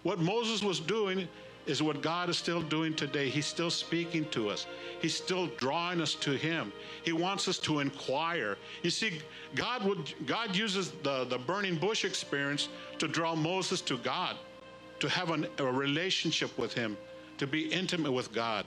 What 0.02 0.18
Moses 0.18 0.62
was 0.62 0.80
doing 0.80 1.28
is 1.66 1.82
what 1.82 2.02
God 2.02 2.28
is 2.28 2.36
still 2.36 2.60
doing 2.60 2.94
today. 2.94 3.28
He's 3.28 3.46
still 3.46 3.70
speaking 3.70 4.28
to 4.30 4.50
us. 4.50 4.66
He's 5.00 5.14
still 5.14 5.46
drawing 5.58 6.00
us 6.00 6.14
to 6.16 6.32
him. 6.32 6.72
He 7.04 7.12
wants 7.12 7.46
us 7.46 7.58
to 7.60 7.78
inquire. 7.78 8.56
You 8.82 8.90
see, 8.90 9.20
God 9.54 9.84
would 9.84 10.12
God 10.26 10.56
uses 10.56 10.90
the, 11.02 11.24
the 11.24 11.38
burning 11.38 11.76
bush 11.76 12.04
experience 12.04 12.68
to 12.98 13.06
draw 13.06 13.34
Moses 13.36 13.80
to 13.82 13.96
God, 13.98 14.36
to 15.02 15.08
have 15.08 15.30
an, 15.30 15.48
a 15.58 15.64
relationship 15.64 16.56
with 16.56 16.72
him, 16.72 16.96
to 17.36 17.44
be 17.44 17.62
intimate 17.72 18.12
with 18.12 18.32
God. 18.32 18.64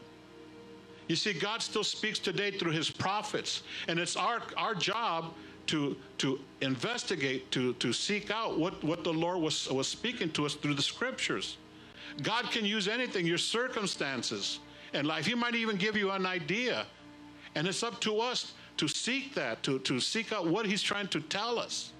You 1.07 1.15
see, 1.15 1.31
God 1.31 1.61
still 1.61 1.85
speaks 1.85 2.19
today 2.19 2.51
through 2.51 2.73
his 2.73 2.91
prophets, 2.91 3.63
and 3.87 3.97
it's 3.97 4.17
our, 4.17 4.41
our 4.57 4.75
job 4.75 5.33
to, 5.67 5.95
to 6.17 6.37
investigate, 6.59 7.49
to, 7.51 7.71
to 7.75 7.93
seek 7.93 8.31
out 8.31 8.59
what, 8.59 8.83
what 8.83 9.05
the 9.05 9.13
Lord 9.13 9.39
was, 9.39 9.71
was 9.71 9.87
speaking 9.87 10.29
to 10.31 10.45
us 10.45 10.55
through 10.55 10.73
the 10.73 10.81
scriptures. 10.81 11.55
God 12.21 12.51
can 12.51 12.65
use 12.65 12.89
anything, 12.89 13.25
your 13.25 13.37
circumstances 13.37 14.59
and 14.93 15.07
life. 15.07 15.25
He 15.25 15.35
might 15.35 15.55
even 15.55 15.77
give 15.77 15.95
you 15.95 16.11
an 16.11 16.25
idea. 16.25 16.85
And 17.55 17.65
it's 17.65 17.81
up 17.81 18.01
to 18.01 18.19
us 18.19 18.51
to 18.75 18.89
seek 18.89 19.33
that, 19.35 19.63
to, 19.63 19.79
to 19.79 20.01
seek 20.01 20.33
out 20.33 20.47
what 20.47 20.65
He's 20.65 20.81
trying 20.81 21.07
to 21.09 21.21
tell 21.21 21.57
us. 21.57 21.93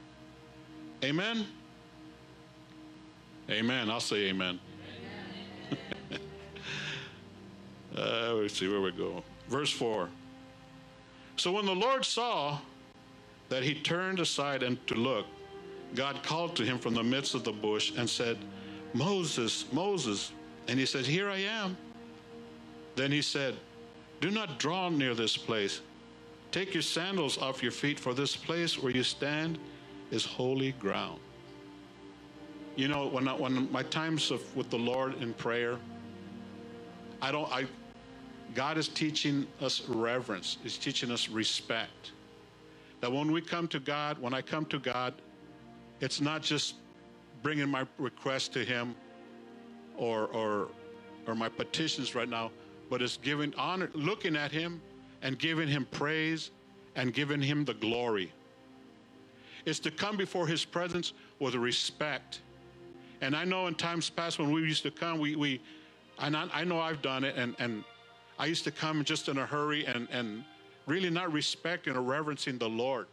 Amen? 1.06 1.48
Amen. 3.50 3.90
I'll 3.90 4.00
say 4.00 4.30
amen. 4.30 4.60
uh, 7.98 8.34
let's 8.34 8.58
see 8.58 8.68
where 8.68 8.82
we 8.82 8.92
go. 8.92 9.24
Verse 9.48 9.72
4. 9.72 10.10
So 11.38 11.52
when 11.52 11.66
the 11.66 11.76
Lord 11.76 12.04
saw 12.06 12.58
that 13.50 13.64
he 13.64 13.76
turned 13.76 14.20
aside 14.20 14.64
and 14.64 14.86
to 14.88 14.96
look, 14.96 15.26
God 15.94 16.24
called 16.24 16.56
to 16.56 16.64
him 16.64 16.80
from 16.80 16.94
the 16.94 17.04
midst 17.04 17.36
of 17.36 17.44
the 17.44 17.52
bush 17.52 17.94
and 17.98 18.10
said, 18.10 18.38
Moses, 18.94 19.66
Moses. 19.72 20.32
And 20.68 20.80
he 20.80 20.86
said, 20.86 21.06
Here 21.06 21.30
I 21.30 21.38
am. 21.38 21.78
Then 22.96 23.12
he 23.12 23.22
said, 23.22 23.56
Do 24.22 24.32
not 24.32 24.58
draw 24.58 24.90
near 24.90 25.14
this 25.14 25.38
place. 25.38 25.82
Take 26.52 26.74
your 26.74 26.84
sandals 26.84 27.38
off 27.38 27.62
your 27.62 27.72
feet, 27.72 28.00
for 28.00 28.14
this 28.14 28.36
place 28.36 28.82
where 28.82 28.92
you 28.92 29.04
stand 29.04 29.60
is 30.10 30.26
holy 30.26 30.72
ground. 30.74 31.20
You 32.76 32.90
know, 32.90 33.08
when, 33.08 33.28
I, 33.28 33.34
when 33.34 33.72
my 33.72 33.84
times 33.84 34.32
of, 34.32 34.56
with 34.56 34.70
the 34.70 34.78
Lord 34.78 35.22
in 35.22 35.34
prayer, 35.34 35.78
I 37.22 37.32
don't, 37.32 37.50
I, 37.52 37.66
God 38.54 38.78
is 38.78 38.90
teaching 38.90 39.48
us 39.62 39.88
reverence. 39.88 40.58
He's 40.62 40.78
teaching 40.78 41.10
us 41.10 41.30
respect. 41.30 42.12
That 43.00 43.12
when 43.12 43.32
we 43.32 43.42
come 43.42 43.68
to 43.70 43.80
God, 43.80 44.20
when 44.20 44.34
I 44.34 44.42
come 44.42 44.66
to 44.66 44.80
God, 44.80 45.14
it's 46.02 46.20
not 46.20 46.42
just 46.42 46.76
bringing 47.42 47.70
my 47.70 47.86
request 47.98 48.52
to 48.54 48.66
Him 48.66 48.96
or, 49.96 50.26
or, 50.28 50.68
or 51.28 51.36
my 51.36 51.48
petitions 51.48 52.14
right 52.14 52.28
now, 52.28 52.52
but 52.90 53.02
it's 53.02 53.18
giving 53.18 53.54
honor, 53.56 53.90
looking 53.94 54.36
at 54.36 54.52
Him 54.52 54.82
and 55.22 55.40
giving 55.40 55.70
Him 55.70 55.88
praise 55.92 56.52
and 56.96 57.14
giving 57.14 57.42
Him 57.42 57.64
the 57.64 57.74
glory. 57.74 58.34
It's 59.66 59.80
to 59.80 59.92
come 59.92 60.18
before 60.18 60.46
His 60.46 60.66
presence 60.66 61.14
with 61.40 61.56
respect. 61.56 62.42
And 63.22 63.36
I 63.36 63.46
know 63.46 63.68
in 63.68 63.76
times 63.76 64.10
past 64.10 64.40
when 64.40 64.52
we 64.52 64.62
used 64.62 64.84
to 64.84 64.92
come, 64.92 65.20
we, 65.20 65.36
we 65.36 65.62
and 66.20 66.36
I, 66.36 66.48
I 66.54 66.64
know 66.64 66.80
I've 66.80 67.02
done 67.02 67.24
it, 67.24 67.36
and, 67.36 67.56
and 67.60 67.84
I 68.40 68.46
used 68.46 68.64
to 68.66 68.72
come 68.72 69.04
just 69.04 69.30
in 69.30 69.38
a 69.38 69.46
hurry 69.46 69.86
and, 69.86 70.08
and 70.12 70.44
really 70.86 71.10
not 71.10 71.32
respecting 71.32 71.96
or 71.96 72.02
reverencing 72.02 72.58
the 72.58 72.70
Lord. 72.70 73.08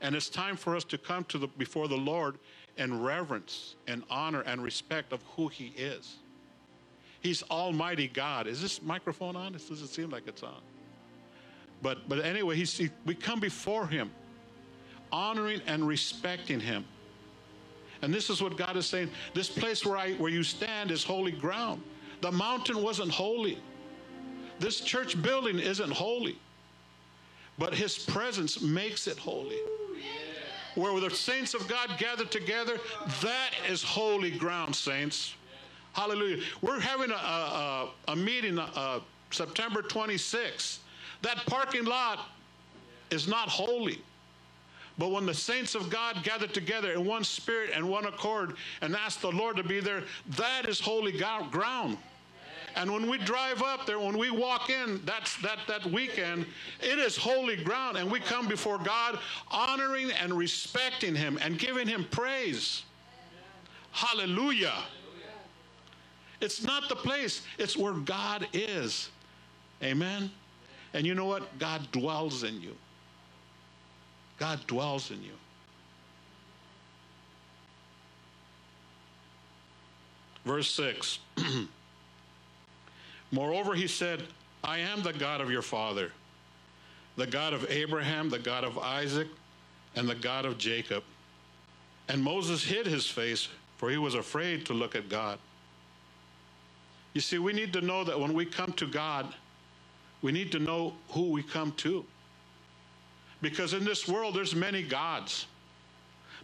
And 0.00 0.14
it's 0.14 0.28
time 0.28 0.56
for 0.56 0.76
us 0.76 0.84
to 0.84 0.98
come 0.98 1.24
to 1.24 1.38
the 1.38 1.48
before 1.48 1.88
the 1.88 1.96
Lord 1.96 2.38
and 2.76 3.04
reverence 3.04 3.74
and 3.88 4.04
honor 4.08 4.42
and 4.42 4.62
respect 4.62 5.12
of 5.12 5.20
who 5.34 5.48
he 5.48 5.72
is. 5.76 6.16
He's 7.20 7.42
Almighty 7.44 8.06
God. 8.06 8.46
Is 8.46 8.62
this 8.62 8.80
microphone 8.80 9.34
on? 9.34 9.54
It 9.54 9.68
doesn't 9.68 9.88
seem 9.88 10.10
like 10.10 10.28
it's 10.28 10.44
on. 10.44 10.60
But 11.82 12.08
but 12.08 12.24
anyway, 12.24 12.56
he's, 12.56 12.76
he, 12.76 12.90
we 13.04 13.14
come 13.14 13.40
before 13.40 13.86
him, 13.86 14.10
honoring 15.10 15.60
and 15.66 15.86
respecting 15.86 16.60
him. 16.60 16.84
And 18.02 18.14
this 18.14 18.30
is 18.30 18.42
what 18.42 18.56
God 18.56 18.76
is 18.76 18.86
saying. 18.86 19.10
This 19.34 19.48
place 19.48 19.84
where 19.84 19.96
I 19.96 20.12
where 20.14 20.30
you 20.30 20.42
stand 20.42 20.90
is 20.90 21.02
holy 21.04 21.32
ground. 21.32 21.82
The 22.20 22.32
mountain 22.32 22.82
wasn't 22.82 23.10
holy. 23.10 23.58
This 24.58 24.80
church 24.80 25.20
building 25.22 25.58
isn't 25.58 25.90
holy. 25.90 26.38
But 27.58 27.74
his 27.74 27.98
presence 27.98 28.60
makes 28.60 29.06
it 29.06 29.18
holy 29.18 29.58
where 30.78 30.98
the 31.00 31.10
saints 31.10 31.54
of 31.54 31.66
God 31.68 31.90
gather 31.98 32.24
together, 32.24 32.78
that 33.22 33.50
is 33.68 33.82
holy 33.82 34.30
ground, 34.30 34.74
saints. 34.74 35.34
Hallelujah. 35.92 36.42
We're 36.62 36.80
having 36.80 37.10
a, 37.10 37.14
a, 37.14 37.90
a 38.08 38.16
meeting 38.16 38.58
uh, 38.58 39.00
September 39.30 39.82
26th. 39.82 40.78
That 41.22 41.44
parking 41.46 41.84
lot 41.84 42.28
is 43.10 43.26
not 43.26 43.48
holy. 43.48 44.00
But 44.98 45.12
when 45.12 45.26
the 45.26 45.34
saints 45.34 45.76
of 45.76 45.90
God 45.90 46.24
gather 46.24 46.48
together 46.48 46.92
in 46.92 47.04
one 47.04 47.22
spirit 47.22 47.70
and 47.72 47.88
one 47.88 48.06
accord 48.06 48.56
and 48.80 48.96
ask 48.96 49.20
the 49.20 49.30
Lord 49.30 49.56
to 49.56 49.62
be 49.62 49.78
there, 49.78 50.02
that 50.30 50.68
is 50.68 50.80
holy 50.80 51.12
ground. 51.12 51.96
And 52.74 52.92
when 52.92 53.08
we 53.08 53.18
drive 53.18 53.62
up 53.62 53.86
there, 53.86 53.98
when 53.98 54.18
we 54.18 54.30
walk 54.30 54.70
in 54.70 55.00
that's, 55.04 55.36
that, 55.42 55.58
that 55.68 55.86
weekend, 55.86 56.46
it 56.80 56.98
is 56.98 57.16
holy 57.16 57.56
ground. 57.56 57.96
And 57.96 58.10
we 58.10 58.20
come 58.20 58.48
before 58.48 58.78
God 58.78 59.18
honoring 59.50 60.10
and 60.12 60.32
respecting 60.34 61.14
Him 61.14 61.38
and 61.42 61.58
giving 61.58 61.86
Him 61.88 62.04
praise. 62.10 62.82
Hallelujah. 63.92 64.74
It's 66.40 66.62
not 66.62 66.88
the 66.88 66.96
place, 66.96 67.42
it's 67.58 67.76
where 67.76 67.94
God 67.94 68.46
is. 68.52 69.10
Amen. 69.82 70.30
And 70.94 71.06
you 71.06 71.14
know 71.14 71.26
what? 71.26 71.58
God 71.58 71.90
dwells 71.90 72.44
in 72.44 72.60
you. 72.60 72.76
God 74.38 74.66
dwells 74.66 75.10
in 75.10 75.22
you. 75.22 75.32
Verse 80.44 80.70
6 80.70 81.18
Moreover, 83.32 83.74
he 83.74 83.86
said, 83.86 84.22
I 84.64 84.78
am 84.78 85.02
the 85.02 85.12
God 85.12 85.40
of 85.40 85.50
your 85.50 85.62
father, 85.62 86.12
the 87.16 87.26
God 87.26 87.52
of 87.52 87.70
Abraham, 87.70 88.30
the 88.30 88.38
God 88.38 88.64
of 88.64 88.78
Isaac, 88.78 89.28
and 89.94 90.08
the 90.08 90.14
God 90.14 90.46
of 90.46 90.56
Jacob. 90.56 91.04
And 92.08 92.22
Moses 92.22 92.64
hid 92.64 92.86
his 92.86 93.06
face, 93.06 93.48
for 93.76 93.90
he 93.90 93.98
was 93.98 94.14
afraid 94.14 94.64
to 94.66 94.72
look 94.72 94.94
at 94.94 95.08
God. 95.08 95.38
You 97.12 97.20
see, 97.20 97.38
we 97.38 97.52
need 97.52 97.72
to 97.74 97.80
know 97.80 98.04
that 98.04 98.18
when 98.18 98.32
we 98.32 98.46
come 98.46 98.72
to 98.74 98.86
God, 98.86 99.34
we 100.22 100.32
need 100.32 100.50
to 100.52 100.58
know 100.58 100.94
who 101.10 101.30
we 101.30 101.42
come 101.42 101.72
to. 101.72 102.04
Because 103.40 103.72
in 103.72 103.84
this 103.84 104.08
world, 104.08 104.34
there's 104.34 104.54
many 104.54 104.82
gods. 104.82 105.46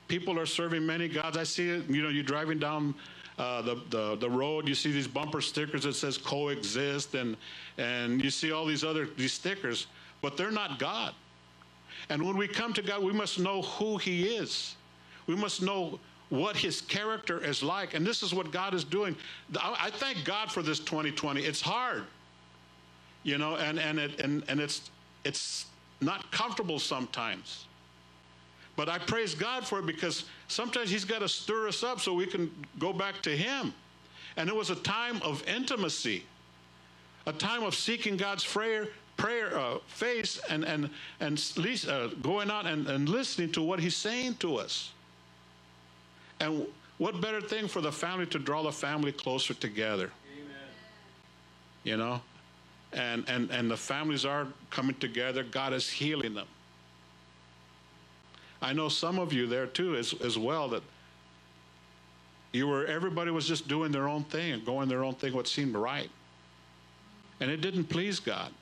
People 0.06 0.38
are 0.38 0.46
serving 0.46 0.84
many 0.84 1.08
gods. 1.08 1.36
I 1.36 1.44
see 1.44 1.68
it, 1.68 1.88
you 1.88 2.02
know, 2.02 2.08
you're 2.08 2.22
driving 2.22 2.58
down 2.58 2.94
uh, 3.38 3.62
the, 3.62 3.80
the, 3.90 4.16
the 4.16 4.30
road, 4.30 4.68
you 4.68 4.74
see 4.74 4.92
these 4.92 5.08
bumper 5.08 5.40
stickers 5.40 5.82
that 5.82 5.94
says 5.94 6.16
coexist, 6.16 7.14
and, 7.14 7.36
and 7.78 8.22
you 8.22 8.30
see 8.30 8.52
all 8.52 8.64
these 8.64 8.84
other 8.84 9.08
these 9.16 9.32
stickers, 9.32 9.88
but 10.22 10.36
they're 10.36 10.52
not 10.52 10.78
God. 10.78 11.14
And 12.10 12.22
when 12.24 12.36
we 12.36 12.46
come 12.46 12.72
to 12.74 12.82
God, 12.82 13.02
we 13.02 13.12
must 13.12 13.38
know 13.38 13.62
who 13.62 13.96
He 13.96 14.36
is. 14.36 14.76
We 15.26 15.34
must 15.34 15.62
know 15.62 15.98
what 16.28 16.56
His 16.56 16.80
character 16.80 17.42
is 17.42 17.62
like. 17.62 17.94
And 17.94 18.06
this 18.06 18.22
is 18.22 18.32
what 18.32 18.52
God 18.52 18.74
is 18.74 18.84
doing. 18.84 19.16
I 19.58 19.90
thank 19.90 20.24
God 20.24 20.52
for 20.52 20.62
this 20.62 20.78
2020. 20.78 21.42
It's 21.42 21.60
hard. 21.60 22.04
You 23.22 23.38
know, 23.38 23.56
and, 23.56 23.78
and, 23.78 23.98
it, 23.98 24.20
and, 24.20 24.44
and 24.48 24.60
it's, 24.60 24.90
it's 25.24 25.66
not 26.04 26.30
comfortable 26.30 26.78
sometimes. 26.78 27.66
But 28.76 28.88
I 28.88 28.98
praise 28.98 29.34
God 29.34 29.64
for 29.66 29.78
it 29.78 29.86
because 29.86 30.24
sometimes 30.48 30.90
He's 30.90 31.04
got 31.04 31.20
to 31.20 31.28
stir 31.28 31.68
us 31.68 31.82
up 31.82 32.00
so 32.00 32.12
we 32.14 32.26
can 32.26 32.50
go 32.78 32.92
back 32.92 33.22
to 33.22 33.36
Him. 33.36 33.72
And 34.36 34.48
it 34.48 34.54
was 34.54 34.70
a 34.70 34.76
time 34.76 35.20
of 35.22 35.46
intimacy, 35.46 36.24
a 37.26 37.32
time 37.32 37.62
of 37.62 37.74
seeking 37.74 38.16
God's 38.16 38.44
prayer, 38.44 38.88
prayer 39.16 39.56
uh, 39.56 39.78
face 39.86 40.40
and, 40.50 40.64
and, 40.64 40.90
and 41.20 41.40
uh, 41.88 42.08
going 42.20 42.50
out 42.50 42.66
and, 42.66 42.88
and 42.88 43.08
listening 43.08 43.52
to 43.52 43.62
what 43.62 43.78
He's 43.78 43.96
saying 43.96 44.34
to 44.36 44.56
us. 44.56 44.90
And 46.40 46.66
what 46.98 47.20
better 47.20 47.40
thing 47.40 47.68
for 47.68 47.80
the 47.80 47.92
family 47.92 48.26
to 48.26 48.38
draw 48.38 48.62
the 48.62 48.72
family 48.72 49.12
closer 49.12 49.54
together? 49.54 50.10
Amen. 50.32 50.56
You 51.84 51.96
know? 51.96 52.20
And, 52.94 53.28
and, 53.28 53.50
and 53.50 53.70
the 53.70 53.76
families 53.76 54.24
are 54.24 54.46
coming 54.70 54.94
together. 54.96 55.42
God 55.42 55.72
is 55.72 55.90
healing 55.90 56.34
them. 56.34 56.46
I 58.62 58.72
know 58.72 58.88
some 58.88 59.18
of 59.18 59.32
you 59.32 59.46
there 59.46 59.66
too 59.66 59.96
as, 59.96 60.14
as 60.24 60.38
well 60.38 60.68
that 60.68 60.82
you 62.52 62.68
were 62.68 62.86
everybody 62.86 63.30
was 63.30 63.46
just 63.48 63.66
doing 63.66 63.90
their 63.90 64.08
own 64.08 64.24
thing 64.24 64.52
and 64.52 64.64
going 64.64 64.88
their 64.88 65.02
own 65.02 65.14
thing 65.14 65.34
what 65.34 65.48
seemed 65.48 65.74
right. 65.74 66.08
And 67.40 67.50
it 67.50 67.60
didn't 67.60 67.84
please 67.84 68.20
God. 68.20 68.52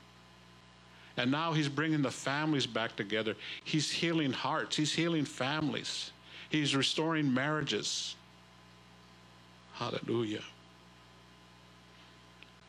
And 1.19 1.31
now 1.31 1.53
he's 1.53 1.69
bringing 1.69 2.01
the 2.01 2.11
families 2.11 2.67
back 2.67 2.97
together. 2.97 3.37
He's 3.65 3.91
healing 3.91 4.33
hearts. 4.33 4.77
He's 4.77 4.95
healing 4.95 5.27
families. 5.27 6.11
He's 6.49 6.75
restoring 6.75 7.33
marriages. 7.33 8.17
Hallelujah. 9.75 10.43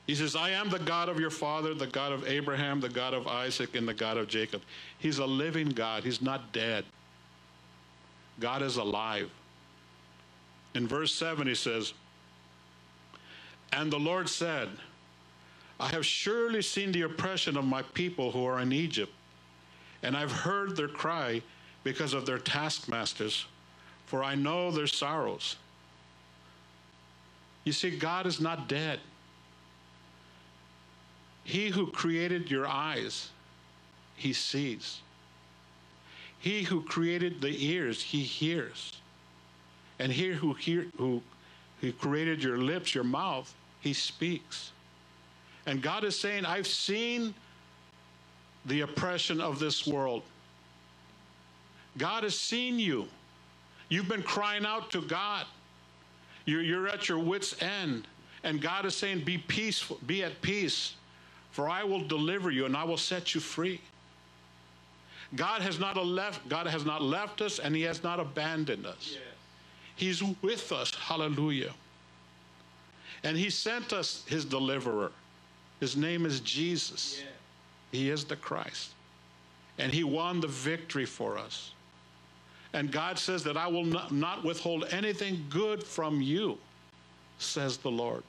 He 0.07 0.15
says, 0.15 0.35
I 0.35 0.49
am 0.49 0.69
the 0.69 0.79
God 0.79 1.07
of 1.07 1.19
your 1.19 1.29
father, 1.29 1.73
the 1.73 1.87
God 1.87 2.11
of 2.11 2.27
Abraham, 2.27 2.81
the 2.81 2.89
God 2.89 3.13
of 3.13 3.25
Isaac, 3.25 3.75
and 3.75 3.87
the 3.87 3.93
God 3.93 4.17
of 4.17 4.27
Jacob. 4.27 4.61
He's 4.99 5.19
a 5.19 5.25
living 5.25 5.69
God. 5.69 6.03
He's 6.03 6.21
not 6.21 6.51
dead. 6.51 6.83
God 8.39 8.61
is 8.61 8.75
alive. 8.77 9.29
In 10.75 10.87
verse 10.87 11.13
7, 11.13 11.47
he 11.47 11.55
says, 11.55 11.93
And 13.71 13.91
the 13.91 13.99
Lord 13.99 14.27
said, 14.27 14.69
I 15.79 15.87
have 15.89 16.05
surely 16.05 16.61
seen 16.61 16.91
the 16.91 17.03
oppression 17.03 17.55
of 17.55 17.65
my 17.65 17.81
people 17.81 18.31
who 18.31 18.45
are 18.45 18.59
in 18.59 18.73
Egypt, 18.73 19.11
and 20.01 20.17
I've 20.17 20.31
heard 20.31 20.75
their 20.75 20.87
cry 20.87 21.41
because 21.83 22.13
of 22.13 22.25
their 22.25 22.39
taskmasters, 22.39 23.45
for 24.05 24.23
I 24.23 24.35
know 24.35 24.71
their 24.71 24.87
sorrows. 24.87 25.55
You 27.63 27.71
see, 27.71 27.97
God 27.97 28.25
is 28.25 28.41
not 28.41 28.67
dead. 28.67 28.99
He 31.43 31.69
who 31.69 31.87
created 31.87 32.49
your 32.49 32.67
eyes, 32.67 33.29
he 34.15 34.33
sees. 34.33 35.01
He 36.39 36.63
who 36.63 36.81
created 36.81 37.41
the 37.41 37.65
ears, 37.65 38.01
he 38.01 38.21
hears. 38.21 38.93
And 39.99 40.11
he 40.11 40.29
who, 40.29 40.53
hear, 40.53 40.87
who, 40.97 41.21
who 41.81 41.91
created 41.93 42.43
your 42.43 42.57
lips, 42.57 42.93
your 42.93 43.03
mouth, 43.03 43.53
he 43.79 43.93
speaks. 43.93 44.71
And 45.65 45.81
God 45.81 46.03
is 46.03 46.19
saying, 46.19 46.45
I've 46.45 46.67
seen 46.67 47.33
the 48.65 48.81
oppression 48.81 49.39
of 49.41 49.59
this 49.59 49.85
world. 49.85 50.23
God 51.97 52.23
has 52.23 52.37
seen 52.37 52.79
you. 52.79 53.07
You've 53.89 54.09
been 54.09 54.23
crying 54.23 54.65
out 54.65 54.89
to 54.91 55.01
God. 55.01 55.45
You're, 56.45 56.61
you're 56.61 56.87
at 56.87 57.07
your 57.07 57.19
wits' 57.19 57.61
end. 57.61 58.07
And 58.43 58.61
God 58.61 58.85
is 58.85 58.95
saying, 58.95 59.21
Be 59.21 59.37
peaceful, 59.37 59.99
be 60.05 60.23
at 60.23 60.41
peace, 60.41 60.95
for 61.53 61.69
I 61.69 61.83
will 61.83 62.01
deliver 62.01 62.49
you 62.49 62.65
and 62.65 62.75
I 62.75 62.83
will 62.83 62.97
set 62.97 63.35
you 63.35 63.39
free. 63.39 63.79
God 65.35 65.61
has 65.61 65.79
not 65.79 65.95
left, 66.03 66.49
God 66.49 66.65
has 66.65 66.83
not 66.83 67.01
left 67.01 67.41
us 67.41 67.59
and 67.59 67.75
He 67.75 67.83
has 67.83 68.03
not 68.03 68.19
abandoned 68.19 68.87
us. 68.87 69.11
Yes. 69.13 69.21
He's 69.95 70.23
with 70.41 70.71
us. 70.71 70.93
Hallelujah. 70.95 71.71
And 73.23 73.37
He 73.37 73.51
sent 73.51 73.93
us 73.93 74.23
His 74.27 74.45
deliverer. 74.45 75.11
His 75.79 75.95
name 75.95 76.25
is 76.25 76.39
Jesus. 76.39 77.21
He 77.91 78.09
is 78.09 78.25
the 78.25 78.35
Christ. 78.35 78.89
And 79.77 79.93
He 79.93 80.03
won 80.03 80.41
the 80.41 80.47
victory 80.47 81.05
for 81.05 81.37
us. 81.37 81.71
And 82.73 82.91
God 82.91 83.19
says 83.19 83.43
that 83.43 83.57
I 83.57 83.67
will 83.67 83.85
not, 83.85 84.11
not 84.11 84.43
withhold 84.43 84.87
anything 84.89 85.45
good 85.51 85.83
from 85.83 86.19
you, 86.19 86.57
says 87.37 87.77
the 87.77 87.91
Lord. 87.91 88.23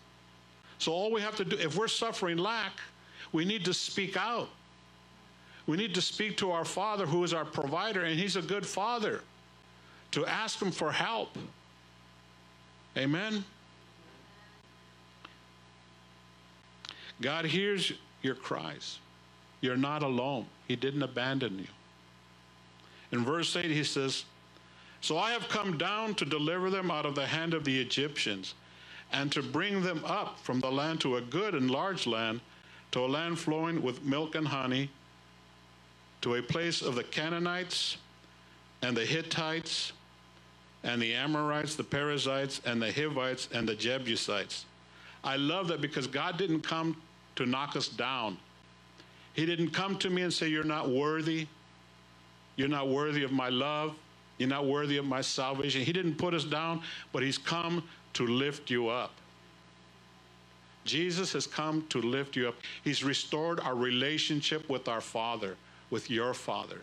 So 0.77 0.92
all 0.92 1.11
we 1.11 1.22
have 1.22 1.37
to 1.37 1.44
do, 1.46 1.57
if 1.57 1.79
we're 1.79 1.88
suffering 1.88 2.37
lack, 2.37 2.72
we 3.35 3.44
need 3.44 3.64
to 3.64 3.75
speak 3.75 4.16
out. 4.16 4.49
We 5.66 5.77
need 5.77 5.94
to 5.97 6.01
speak 6.01 6.37
to 6.38 6.53
our 6.53 6.64
Father 6.64 7.05
who 7.05 7.25
is 7.25 7.35
our 7.35 7.44
provider, 7.44 8.05
and 8.05 8.18
He's 8.18 8.37
a 8.37 8.42
good 8.42 8.64
Father, 8.64 9.20
to 10.12 10.25
ask 10.25 10.62
Him 10.62 10.70
for 10.70 10.92
help. 10.92 11.37
Amen? 12.97 13.44
God 17.20 17.44
hears 17.44 17.92
your 18.23 18.37
cries. 18.37 18.99
You're 19.61 19.77
not 19.77 20.05
alone. 20.05 20.47
He 20.68 20.77
didn't 20.77 21.03
abandon 21.03 21.59
you. 21.59 21.66
In 23.11 23.25
verse 23.25 23.57
8, 23.57 23.64
he 23.64 23.83
says, 23.83 24.25
So 25.01 25.18
I 25.18 25.33
have 25.33 25.49
come 25.49 25.77
down 25.77 26.14
to 26.16 26.25
deliver 26.25 26.70
them 26.70 26.90
out 26.90 27.05
of 27.05 27.16
the 27.16 27.27
hand 27.27 27.53
of 27.53 27.64
the 27.64 27.81
Egyptians 27.81 28.55
and 29.12 29.33
to 29.33 29.42
bring 29.42 29.83
them 29.83 30.05
up 30.05 30.38
from 30.38 30.61
the 30.61 30.70
land 30.70 31.01
to 31.01 31.16
a 31.16 31.20
good 31.20 31.55
and 31.55 31.70
large 31.70 32.07
land, 32.07 32.40
to 32.94 33.00
a 33.00 33.09
land 33.09 33.37
flowing 33.37 33.83
with 33.83 34.04
milk 34.04 34.37
and 34.37 34.46
honey 34.46 34.88
to 36.20 36.37
a 36.37 36.42
place 36.42 36.80
of 36.80 36.94
the 36.94 37.02
Canaanites 37.02 37.96
and 38.83 38.96
the 38.96 39.04
Hittites 39.04 39.92
and 40.85 41.02
the 41.02 41.12
Amorites, 41.12 41.74
the 41.74 41.83
Perizzites, 41.83 42.61
and 42.64 42.80
the 42.80 42.92
Hivites 42.92 43.48
and 43.52 43.68
the 43.68 43.74
Jebusites. 43.74 44.64
I 45.24 45.35
love 45.35 45.66
that 45.68 45.80
because 45.80 46.07
God 46.07 46.38
didn't 46.38 46.61
come 46.61 46.96
to 47.35 47.46
knock 47.46 47.74
us 47.74 47.88
down. 47.88 48.38
He 49.33 49.44
didn't 49.44 49.70
come 49.70 49.98
to 49.98 50.09
me 50.09 50.22
and 50.22 50.33
say, 50.33 50.46
You're 50.46 50.62
not 50.62 50.88
worthy. 50.88 51.48
You're 52.54 52.68
not 52.68 52.87
worthy 52.87 53.24
of 53.24 53.33
my 53.33 53.48
love. 53.48 53.96
You're 54.38 54.48
not 54.48 54.66
worthy 54.66 54.98
of 54.98 55.04
my 55.04 55.20
salvation. 55.20 55.83
He 55.83 55.92
didn't 55.92 56.14
put 56.14 56.33
us 56.33 56.44
down, 56.44 56.80
but 57.12 57.24
He's 57.24 57.38
come 57.38 57.83
to 58.12 58.24
lift 58.24 58.70
you 58.70 58.87
up. 58.87 59.11
Jesus 60.85 61.33
has 61.33 61.47
come 61.47 61.87
to 61.88 62.01
lift 62.01 62.37
you 62.37 62.49
up. 62.49 62.57
He's 62.83 63.03
restored 63.03 63.61
our 63.61 63.75
relationship 63.75 64.68
with 64.68 64.88
our 64.88 65.01
Father 65.01 65.57
with 65.90 66.11
your 66.11 66.35
Father. 66.35 66.81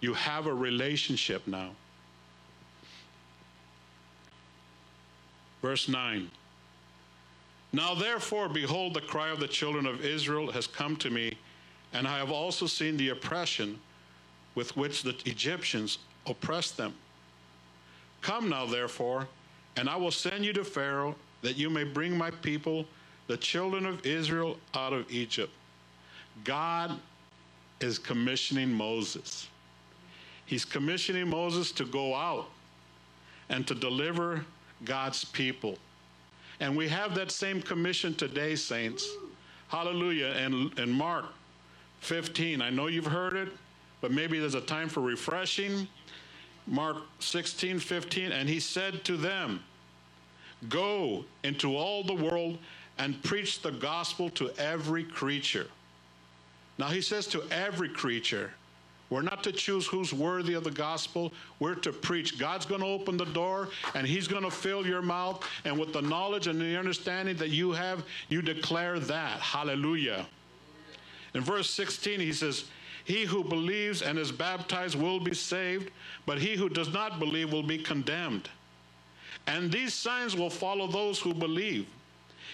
You 0.00 0.14
have 0.14 0.46
a 0.46 0.54
relationship 0.54 1.46
now. 1.46 1.70
Verse 5.60 5.88
9. 5.88 6.30
Now 7.72 7.94
therefore, 7.94 8.48
behold, 8.48 8.94
the 8.94 9.00
cry 9.00 9.30
of 9.30 9.40
the 9.40 9.48
children 9.48 9.86
of 9.86 10.04
Israel 10.04 10.50
has 10.52 10.66
come 10.66 10.96
to 10.96 11.10
me, 11.10 11.36
and 11.92 12.06
I 12.06 12.18
have 12.18 12.30
also 12.30 12.66
seen 12.66 12.96
the 12.96 13.10
oppression 13.10 13.78
with 14.54 14.76
which 14.76 15.02
the 15.02 15.16
Egyptians 15.24 15.98
oppressed 16.26 16.76
them. 16.76 16.94
Come 18.20 18.48
now, 18.48 18.66
therefore, 18.66 19.26
and 19.76 19.88
I 19.88 19.96
will 19.96 20.10
send 20.10 20.44
you 20.44 20.52
to 20.52 20.64
Pharaoh, 20.64 21.16
that 21.40 21.56
you 21.56 21.70
may 21.70 21.84
bring 21.84 22.16
my 22.16 22.30
people, 22.30 22.84
the 23.26 23.36
children 23.36 23.86
of 23.86 24.04
Israel, 24.06 24.58
out 24.74 24.92
of 24.92 25.10
Egypt. 25.10 25.52
God 26.44 26.98
is 27.80 27.98
commissioning 27.98 28.72
Moses. 28.72 29.48
He's 30.46 30.64
commissioning 30.64 31.28
Moses 31.28 31.72
to 31.72 31.84
go 31.84 32.14
out 32.14 32.46
and 33.48 33.66
to 33.66 33.74
deliver 33.74 34.44
God's 34.84 35.24
people. 35.24 35.78
And 36.60 36.76
we 36.76 36.88
have 36.88 37.14
that 37.14 37.30
same 37.30 37.60
commission 37.60 38.14
today, 38.14 38.54
saints. 38.54 39.08
Hallelujah. 39.68 40.34
And 40.36 40.78
in 40.78 40.90
Mark 40.90 41.26
15, 42.00 42.60
I 42.60 42.70
know 42.70 42.88
you've 42.88 43.06
heard 43.06 43.34
it, 43.34 43.48
but 44.00 44.10
maybe 44.10 44.38
there's 44.38 44.54
a 44.54 44.60
time 44.60 44.88
for 44.88 45.00
refreshing. 45.00 45.88
Mark 46.66 46.98
16, 47.20 47.78
15, 47.78 48.32
and 48.32 48.48
he 48.48 48.60
said 48.60 49.04
to 49.04 49.16
them, 49.16 49.62
Go 50.68 51.24
into 51.42 51.76
all 51.76 52.04
the 52.04 52.14
world 52.14 52.58
and 52.98 53.22
preach 53.22 53.62
the 53.62 53.72
gospel 53.72 54.30
to 54.30 54.50
every 54.58 55.04
creature. 55.04 55.66
Now 56.78 56.88
he 56.88 57.00
says 57.00 57.26
to 57.28 57.42
every 57.50 57.88
creature, 57.88 58.52
we're 59.12 59.20
not 59.20 59.44
to 59.44 59.52
choose 59.52 59.86
who's 59.86 60.14
worthy 60.14 60.54
of 60.54 60.64
the 60.64 60.70
gospel. 60.70 61.34
We're 61.60 61.74
to 61.74 61.92
preach. 61.92 62.38
God's 62.38 62.64
going 62.64 62.80
to 62.80 62.86
open 62.86 63.18
the 63.18 63.26
door 63.26 63.68
and 63.94 64.06
He's 64.06 64.26
going 64.26 64.42
to 64.42 64.50
fill 64.50 64.86
your 64.86 65.02
mouth. 65.02 65.46
And 65.66 65.78
with 65.78 65.92
the 65.92 66.00
knowledge 66.00 66.46
and 66.46 66.58
the 66.58 66.78
understanding 66.78 67.36
that 67.36 67.50
you 67.50 67.72
have, 67.72 68.04
you 68.30 68.40
declare 68.40 68.98
that. 69.00 69.38
Hallelujah. 69.38 70.26
In 71.34 71.42
verse 71.42 71.68
16, 71.68 72.20
he 72.20 72.32
says, 72.32 72.64
He 73.04 73.24
who 73.24 73.44
believes 73.44 74.00
and 74.00 74.18
is 74.18 74.32
baptized 74.32 74.98
will 74.98 75.20
be 75.20 75.34
saved, 75.34 75.90
but 76.24 76.38
he 76.38 76.56
who 76.56 76.70
does 76.70 76.90
not 76.90 77.18
believe 77.18 77.52
will 77.52 77.62
be 77.62 77.76
condemned. 77.76 78.48
And 79.46 79.70
these 79.70 79.92
signs 79.92 80.34
will 80.34 80.48
follow 80.48 80.86
those 80.86 81.18
who 81.18 81.34
believe. 81.34 81.86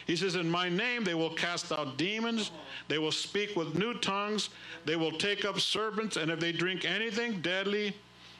He 0.09 0.17
says, 0.17 0.35
In 0.35 0.51
my 0.51 0.69
name 0.71 1.05
they 1.05 1.15
will 1.15 1.31
cast 1.31 1.71
out 1.71 1.99
demons, 1.99 2.51
they 2.89 2.99
will 2.99 3.13
speak 3.13 3.55
with 3.55 3.79
new 3.79 3.95
tongues, 3.95 4.49
they 4.87 4.97
will 4.97 5.13
take 5.13 5.45
up 5.45 5.61
serpents, 5.61 6.17
and 6.17 6.31
if 6.31 6.41
they 6.41 6.51
drink 6.51 6.85
anything 6.85 7.41
deadly, 7.43 7.95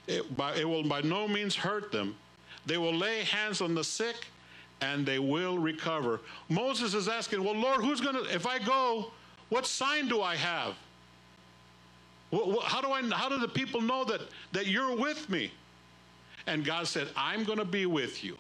it, 0.07 0.35
by, 0.37 0.57
it 0.57 0.67
will 0.67 0.83
by 0.83 1.03
no 1.03 1.29
means 1.29 1.55
hurt 1.55 1.93
them. 1.93 2.17
They 2.65 2.79
will 2.79 2.95
lay 2.95 3.23
hands 3.23 3.61
on 3.61 3.75
the 3.75 3.85
sick, 3.85 4.29
and 4.81 5.05
they 5.05 5.19
will 5.19 5.59
recover. 5.59 6.21
Moses 6.49 6.95
is 6.95 7.07
asking, 7.07 7.45
Well, 7.45 7.55
Lord, 7.55 7.85
who's 7.85 8.01
going 8.01 8.17
to, 8.17 8.35
if 8.35 8.47
I 8.47 8.59
go, 8.59 9.13
what 9.51 9.67
sign 9.67 10.09
do 10.09 10.23
I 10.23 10.37
have? 10.37 10.75
How 12.33 12.81
do, 12.81 12.93
I, 12.93 13.03
how 13.15 13.29
do 13.29 13.39
the 13.39 13.49
people 13.49 13.81
know 13.81 14.05
that, 14.05 14.23
that 14.53 14.67
you're 14.67 14.97
with 14.97 15.29
me? 15.29 15.51
And 16.47 16.65
God 16.65 16.87
said, 16.87 17.09
I'm 17.17 17.45
going 17.45 17.59
to 17.59 17.65
be 17.65 17.85
with 17.85 18.25
you 18.25 18.39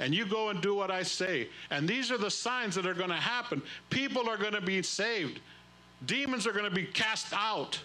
and 0.00 0.14
you 0.14 0.24
go 0.26 0.50
and 0.50 0.60
do 0.60 0.74
what 0.74 0.90
I 0.90 1.02
say. 1.02 1.48
And 1.70 1.88
these 1.88 2.10
are 2.10 2.18
the 2.18 2.30
signs 2.30 2.74
that 2.76 2.86
are 2.86 2.94
going 2.94 3.10
to 3.10 3.16
happen. 3.16 3.62
People 3.90 4.28
are 4.28 4.36
going 4.36 4.52
to 4.52 4.60
be 4.60 4.82
saved, 4.82 5.40
demons 6.06 6.46
are 6.46 6.52
going 6.52 6.64
to 6.64 6.70
be 6.70 6.84
cast 6.84 7.32
out. 7.32 7.80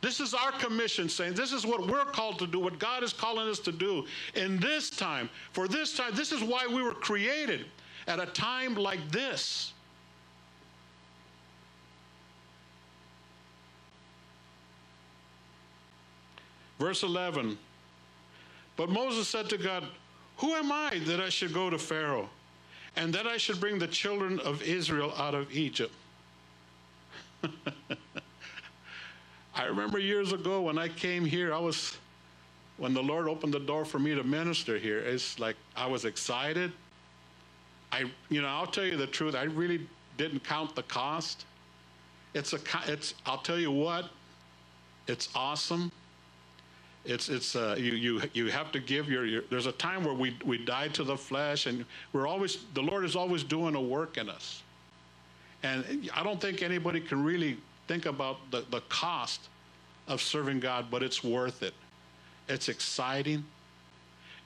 This 0.00 0.18
is 0.18 0.34
our 0.34 0.50
commission 0.50 1.08
saying 1.08 1.34
this 1.34 1.52
is 1.52 1.64
what 1.64 1.86
we're 1.86 2.04
called 2.04 2.40
to 2.40 2.46
do, 2.48 2.58
what 2.58 2.80
God 2.80 3.04
is 3.04 3.12
calling 3.12 3.48
us 3.48 3.60
to 3.60 3.70
do 3.70 4.04
in 4.34 4.58
this 4.58 4.90
time. 4.90 5.30
For 5.52 5.68
this 5.68 5.96
time, 5.96 6.12
this 6.16 6.32
is 6.32 6.42
why 6.42 6.66
we 6.66 6.82
were 6.82 6.92
created 6.92 7.66
at 8.08 8.18
a 8.18 8.26
time 8.26 8.74
like 8.74 9.08
this. 9.12 9.72
Verse 16.80 17.04
11 17.04 17.56
But 18.76 18.90
Moses 18.90 19.28
said 19.28 19.48
to 19.50 19.56
God, 19.56 19.84
who 20.42 20.54
am 20.54 20.72
I 20.72 21.00
that 21.06 21.20
I 21.20 21.28
should 21.28 21.54
go 21.54 21.70
to 21.70 21.78
Pharaoh 21.78 22.28
and 22.96 23.14
that 23.14 23.28
I 23.28 23.36
should 23.36 23.60
bring 23.60 23.78
the 23.78 23.86
children 23.86 24.40
of 24.40 24.60
Israel 24.60 25.14
out 25.16 25.36
of 25.36 25.52
Egypt? 25.52 25.94
I 29.54 29.66
remember 29.66 30.00
years 30.00 30.32
ago 30.32 30.62
when 30.62 30.78
I 30.78 30.88
came 30.88 31.24
here, 31.24 31.54
I 31.54 31.58
was, 31.58 31.96
when 32.76 32.92
the 32.92 33.02
Lord 33.02 33.28
opened 33.28 33.54
the 33.54 33.60
door 33.60 33.84
for 33.84 34.00
me 34.00 34.16
to 34.16 34.24
minister 34.24 34.78
here, 34.78 34.98
it's 34.98 35.38
like 35.38 35.54
I 35.76 35.86
was 35.86 36.04
excited. 36.04 36.72
I, 37.92 38.10
you 38.28 38.42
know, 38.42 38.48
I'll 38.48 38.66
tell 38.66 38.84
you 38.84 38.96
the 38.96 39.06
truth, 39.06 39.36
I 39.36 39.44
really 39.44 39.86
didn't 40.16 40.42
count 40.42 40.74
the 40.74 40.82
cost. 40.82 41.44
It's 42.34 42.52
a, 42.52 42.58
it's, 42.88 43.14
I'll 43.26 43.38
tell 43.42 43.60
you 43.60 43.70
what, 43.70 44.10
it's 45.06 45.28
awesome. 45.36 45.92
It's 47.04 47.28
it's 47.28 47.56
uh, 47.56 47.74
you 47.78 47.92
you 47.92 48.22
you 48.32 48.46
have 48.50 48.70
to 48.72 48.80
give 48.80 49.08
your, 49.08 49.24
your 49.24 49.42
there's 49.50 49.66
a 49.66 49.72
time 49.72 50.04
where 50.04 50.14
we 50.14 50.36
we 50.44 50.58
die 50.58 50.88
to 50.88 51.02
the 51.02 51.16
flesh 51.16 51.66
and 51.66 51.84
we're 52.12 52.28
always 52.28 52.58
the 52.74 52.82
Lord 52.82 53.04
is 53.04 53.16
always 53.16 53.42
doing 53.42 53.74
a 53.74 53.80
work 53.80 54.18
in 54.18 54.28
us. 54.28 54.62
And 55.62 56.10
I 56.14 56.22
don't 56.22 56.40
think 56.40 56.62
anybody 56.62 57.00
can 57.00 57.22
really 57.22 57.56
think 57.86 58.06
about 58.06 58.38
the, 58.50 58.64
the 58.70 58.80
cost 58.88 59.48
of 60.08 60.20
serving 60.20 60.60
God, 60.60 60.86
but 60.90 61.02
it's 61.02 61.22
worth 61.22 61.62
it. 61.62 61.74
It's 62.48 62.68
exciting. 62.68 63.44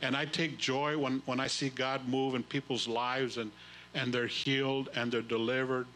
And 0.02 0.14
I 0.14 0.26
take 0.26 0.58
joy 0.58 0.98
when, 0.98 1.22
when 1.24 1.40
I 1.40 1.46
see 1.46 1.70
God 1.70 2.06
move 2.06 2.34
in 2.34 2.42
people's 2.42 2.86
lives 2.86 3.38
and, 3.38 3.50
and 3.94 4.12
they're 4.12 4.26
healed 4.26 4.90
and 4.94 5.10
they're 5.10 5.22
delivered. 5.22 5.86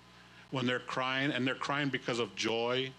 When 0.51 0.67
they're 0.67 0.81
crying 0.81 1.31
and 1.31 1.47
they're 1.47 1.55
crying 1.55 1.91
because 1.91 2.19
of 2.19 2.35
joy 2.35 2.91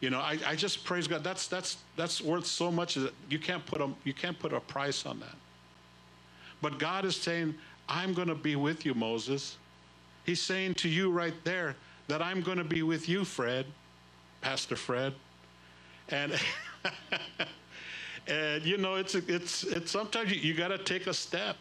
you 0.00 0.10
know, 0.10 0.20
I, 0.20 0.38
I 0.46 0.54
just 0.56 0.84
praise 0.84 1.06
God. 1.06 1.24
That's 1.24 1.48
that's 1.48 1.78
that's 1.96 2.20
worth 2.20 2.46
so 2.46 2.70
much 2.70 2.94
that 2.96 3.14
you 3.30 3.38
can't 3.38 3.64
put 3.64 3.80
a 3.80 3.90
you 4.04 4.12
can't 4.12 4.38
put 4.38 4.52
a 4.52 4.60
price 4.60 5.06
on 5.06 5.20
that. 5.20 5.36
But 6.60 6.78
God 6.78 7.04
is 7.04 7.16
saying, 7.16 7.54
I'm 7.88 8.12
going 8.12 8.28
to 8.28 8.34
be 8.34 8.56
with 8.56 8.84
you, 8.84 8.94
Moses. 8.94 9.56
He's 10.24 10.42
saying 10.42 10.74
to 10.74 10.88
you 10.88 11.10
right 11.10 11.34
there 11.44 11.76
that 12.08 12.20
I'm 12.20 12.40
going 12.40 12.58
to 12.58 12.64
be 12.64 12.82
with 12.82 13.08
you, 13.08 13.24
Fred, 13.24 13.66
Pastor 14.40 14.76
Fred. 14.76 15.14
And 16.08 16.38
and 18.26 18.64
you 18.64 18.76
know, 18.76 18.96
it's 18.96 19.14
it's 19.14 19.64
it's 19.64 19.90
sometimes 19.90 20.30
you, 20.30 20.40
you 20.40 20.54
got 20.54 20.68
to 20.68 20.78
take 20.78 21.06
a 21.06 21.14
step. 21.14 21.56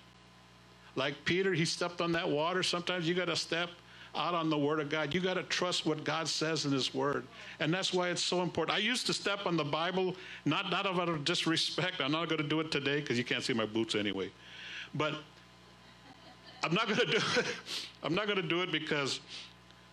Like 0.95 1.13
Peter, 1.25 1.53
he 1.53 1.65
stepped 1.65 2.01
on 2.01 2.11
that 2.13 2.29
water. 2.29 2.63
Sometimes 2.63 3.07
you 3.07 3.15
got 3.15 3.25
to 3.25 3.35
step 3.35 3.69
out 4.15 4.33
on 4.33 4.49
the 4.49 4.57
Word 4.57 4.79
of 4.79 4.89
God. 4.89 5.13
You 5.13 5.19
got 5.19 5.35
to 5.35 5.43
trust 5.43 5.85
what 5.85 6.03
God 6.03 6.27
says 6.27 6.65
in 6.65 6.71
His 6.71 6.93
Word. 6.93 7.25
And 7.59 7.73
that's 7.73 7.93
why 7.93 8.09
it's 8.09 8.23
so 8.23 8.41
important. 8.41 8.77
I 8.77 8.81
used 8.81 9.05
to 9.07 9.13
step 9.13 9.45
on 9.45 9.57
the 9.57 9.63
Bible, 9.63 10.15
not, 10.45 10.69
not 10.69 10.85
out 10.85 11.09
of 11.09 11.23
disrespect. 11.23 12.01
I'm 12.01 12.11
not 12.11 12.29
going 12.29 12.41
to 12.41 12.47
do 12.47 12.59
it 12.59 12.71
today 12.71 13.01
because 13.01 13.17
you 13.17 13.23
can't 13.23 13.43
see 13.43 13.53
my 13.53 13.65
boots 13.65 13.95
anyway. 13.95 14.31
But 14.93 15.15
I'm 16.63 16.73
not 16.73 16.87
going 16.87 16.99
to 17.05 17.05
do 17.05 17.17
it. 17.37 17.45
I'm 18.03 18.15
not 18.15 18.25
going 18.25 18.41
to 18.41 18.47
do 18.47 18.61
it 18.61 18.71
because 18.71 19.19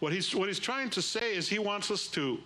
what 0.00 0.12
he's, 0.12 0.34
what 0.34 0.48
he's 0.48 0.58
trying 0.58 0.90
to 0.90 1.02
say 1.02 1.34
is 1.34 1.48
he 1.48 1.58
wants 1.58 1.90
us 1.90 2.08
to, 2.08 2.38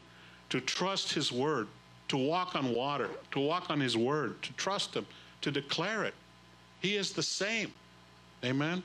to 0.50 0.60
trust 0.60 1.12
His 1.12 1.32
Word, 1.32 1.68
to 2.08 2.16
walk 2.16 2.54
on 2.54 2.74
water, 2.74 3.10
to 3.32 3.40
walk 3.40 3.70
on 3.70 3.80
His 3.80 3.96
Word, 3.96 4.42
to 4.42 4.52
trust 4.54 4.94
Him, 4.94 5.06
to 5.42 5.50
declare 5.50 6.04
it. 6.04 6.14
He 6.80 6.96
is 6.96 7.12
the 7.12 7.22
same. 7.22 7.72
Amen. 8.44 8.82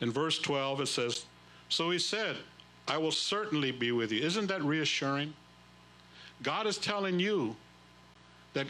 In 0.00 0.10
verse 0.10 0.38
12, 0.38 0.82
it 0.82 0.86
says, 0.88 1.24
So 1.68 1.90
he 1.90 1.98
said, 1.98 2.36
I 2.88 2.98
will 2.98 3.12
certainly 3.12 3.72
be 3.72 3.92
with 3.92 4.12
you. 4.12 4.22
Isn't 4.22 4.46
that 4.46 4.62
reassuring? 4.62 5.32
God 6.42 6.66
is 6.66 6.78
telling 6.78 7.18
you 7.18 7.56
that 8.52 8.66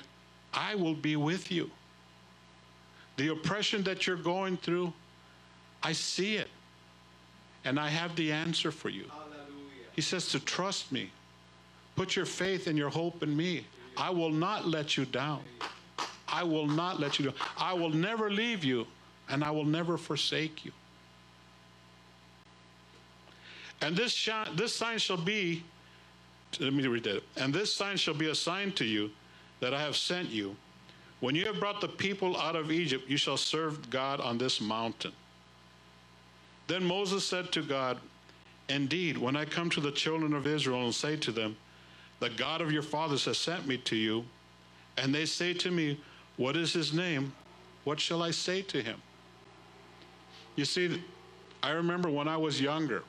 I 0.55 0.75
will 0.75 0.95
be 0.95 1.17
with 1.17 1.51
you. 1.51 1.71
The 3.17 3.29
oppression 3.29 3.83
that 3.85 4.07
you're 4.07 4.17
going 4.17 4.57
through, 4.57 4.93
I 5.83 5.93
see 5.93 6.37
it. 6.37 6.49
And 7.65 7.81
I 7.81 7.89
have 7.89 8.15
the 8.15 8.31
answer 8.31 8.71
for 8.71 8.89
you. 8.89 9.05
Hallelujah. 9.11 9.89
He 9.93 10.01
says 10.01 10.31
to 10.31 10.41
trust 10.41 10.93
me. 10.93 11.11
Put 11.97 12.15
your 12.15 12.27
faith 12.27 12.67
and 12.67 12.79
your 12.79 12.91
hope 12.91 13.23
in 13.23 13.35
me. 13.37 13.65
I 13.97 14.11
will 14.11 14.31
not 14.31 14.69
let 14.69 14.97
you 14.97 15.07
down. 15.07 15.41
I 16.29 16.43
will 16.45 16.67
not 16.67 17.01
let 17.01 17.19
you 17.19 17.27
down. 17.27 17.35
I 17.57 17.73
will 17.73 17.91
never 17.91 18.31
leave 18.31 18.63
you, 18.63 18.87
and 19.31 19.43
I 19.43 19.51
will 19.51 19.65
never 19.65 19.97
forsake 19.97 20.65
you. 20.65 20.73
And 23.87 23.97
this, 23.97 24.29
this 24.57 24.75
sign 24.75 24.99
shall 24.99 25.17
be, 25.17 25.63
let 26.59 26.73
me 26.73 26.85
read 26.89 27.05
that. 27.05 27.23
And 27.37 27.55
this 27.55 27.73
sign 27.73 27.97
shall 27.97 28.15
be 28.15 28.31
a 28.31 28.35
sign 28.35 28.73
to 28.73 28.85
you 28.85 29.13
that 29.61 29.73
I 29.73 29.81
have 29.81 29.97
sent 29.97 30.29
you. 30.29 30.57
When 31.21 31.37
you 31.37 31.45
have 31.45 31.61
brought 31.61 31.81
the 31.81 31.87
people 31.87 32.37
out 32.37 32.57
of 32.57 32.73
Egypt, 32.73 33.09
you 33.09 33.17
shall 33.17 33.37
serve 33.37 33.89
God 33.89 34.21
on 34.21 34.39
this 34.39 34.61
mountain. 34.61 35.13
Then 36.67 36.83
Moses 36.83 37.25
said 37.25 37.53
to 37.53 37.63
God, 37.63 38.01
Indeed, 38.69 39.19
when 39.19 39.37
I 39.37 39.45
come 39.45 39.71
to 39.71 39.81
the 39.81 39.93
children 39.93 40.35
of 40.35 40.49
Israel 40.49 40.83
and 40.83 40.93
say 40.93 41.15
to 41.19 41.31
them, 41.31 41.57
The 42.19 42.31
God 42.31 42.63
of 42.63 42.73
your 42.73 42.83
fathers 42.83 43.27
has 43.27 43.39
sent 43.39 43.69
me 43.69 43.77
to 43.77 43.95
you, 43.95 44.25
and 44.99 45.15
they 45.15 45.27
say 45.27 45.55
to 45.55 45.71
me, 45.71 46.01
What 46.39 46.57
is 46.57 46.73
his 46.73 46.93
name? 46.93 47.33
What 47.85 48.01
shall 48.01 48.21
I 48.21 48.33
say 48.33 48.63
to 48.63 48.83
him? 48.83 49.01
You 50.57 50.65
see, 50.65 51.01
I 51.63 51.71
remember 51.71 52.11
when 52.11 52.27
I 52.27 52.37
was 52.37 52.61
younger, 52.61 53.05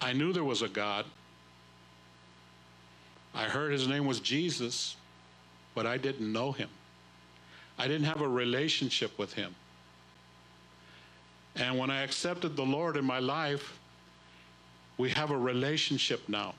I 0.00 0.12
knew 0.12 0.32
there 0.32 0.44
was 0.44 0.62
a 0.62 0.68
God. 0.68 1.04
I 3.34 3.44
heard 3.44 3.72
his 3.72 3.86
name 3.86 4.06
was 4.06 4.20
Jesus, 4.20 4.96
but 5.74 5.86
I 5.86 5.98
didn't 5.98 6.32
know 6.32 6.52
him. 6.52 6.68
I 7.78 7.86
didn't 7.86 8.06
have 8.06 8.22
a 8.22 8.28
relationship 8.28 9.18
with 9.18 9.34
him. 9.34 9.54
And 11.54 11.78
when 11.78 11.90
I 11.90 12.02
accepted 12.02 12.56
the 12.56 12.64
Lord 12.64 12.96
in 12.96 13.04
my 13.04 13.18
life, 13.18 13.78
we 14.98 15.10
have 15.10 15.30
a 15.30 15.36
relationship 15.36 16.28
now. 16.28 16.54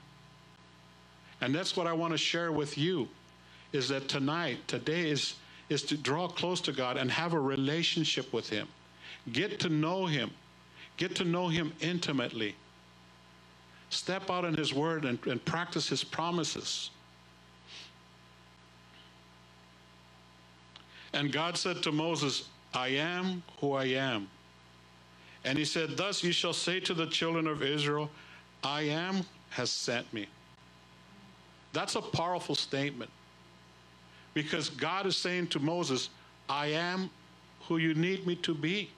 And 1.40 1.54
that's 1.54 1.76
what 1.76 1.86
I 1.86 1.92
want 1.92 2.12
to 2.12 2.18
share 2.18 2.50
with 2.52 2.76
you 2.76 3.08
is 3.72 3.88
that 3.88 4.08
tonight, 4.08 4.58
today 4.66 5.10
is, 5.10 5.34
is 5.68 5.82
to 5.84 5.96
draw 5.96 6.26
close 6.26 6.60
to 6.62 6.72
God 6.72 6.96
and 6.96 7.10
have 7.10 7.32
a 7.32 7.40
relationship 7.40 8.32
with 8.32 8.48
him. 8.48 8.66
Get 9.32 9.60
to 9.60 9.68
know 9.68 10.06
him. 10.06 10.30
Get 10.96 11.14
to 11.16 11.24
know 11.24 11.48
him 11.48 11.72
intimately. 11.80 12.54
Step 13.90 14.30
out 14.30 14.44
in 14.44 14.54
His 14.54 14.74
Word 14.74 15.04
and, 15.04 15.18
and 15.26 15.44
practice 15.44 15.88
His 15.88 16.04
promises. 16.04 16.90
And 21.12 21.32
God 21.32 21.56
said 21.56 21.82
to 21.82 21.92
Moses, 21.92 22.48
I 22.74 22.88
am 22.88 23.42
who 23.60 23.72
I 23.72 23.84
am. 23.86 24.28
And 25.44 25.56
he 25.56 25.64
said, 25.64 25.96
Thus 25.96 26.22
you 26.22 26.32
shall 26.32 26.52
say 26.52 26.80
to 26.80 26.94
the 26.94 27.06
children 27.06 27.46
of 27.46 27.62
Israel, 27.62 28.10
I 28.62 28.82
am 28.82 29.24
has 29.50 29.70
sent 29.70 30.12
me. 30.12 30.26
That's 31.72 31.94
a 31.94 32.02
powerful 32.02 32.54
statement. 32.54 33.10
Because 34.34 34.68
God 34.68 35.06
is 35.06 35.16
saying 35.16 35.48
to 35.48 35.58
Moses, 35.58 36.10
I 36.48 36.68
am 36.68 37.10
who 37.62 37.78
you 37.78 37.94
need 37.94 38.26
me 38.26 38.36
to 38.36 38.54
be. 38.54 38.90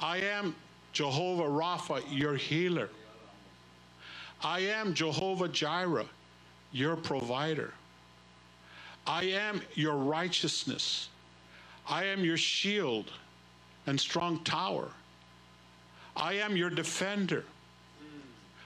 I 0.00 0.18
am 0.18 0.54
Jehovah 0.92 1.44
Rapha, 1.44 2.02
your 2.08 2.36
healer. 2.36 2.88
I 4.42 4.60
am 4.60 4.94
Jehovah 4.94 5.48
Jireh, 5.48 6.06
your 6.72 6.96
provider. 6.96 7.72
I 9.06 9.24
am 9.24 9.62
your 9.74 9.96
righteousness. 9.96 11.08
I 11.88 12.04
am 12.04 12.24
your 12.24 12.36
shield 12.36 13.10
and 13.86 13.98
strong 14.00 14.42
tower. 14.44 14.88
I 16.16 16.34
am 16.34 16.56
your 16.56 16.70
defender. 16.70 17.44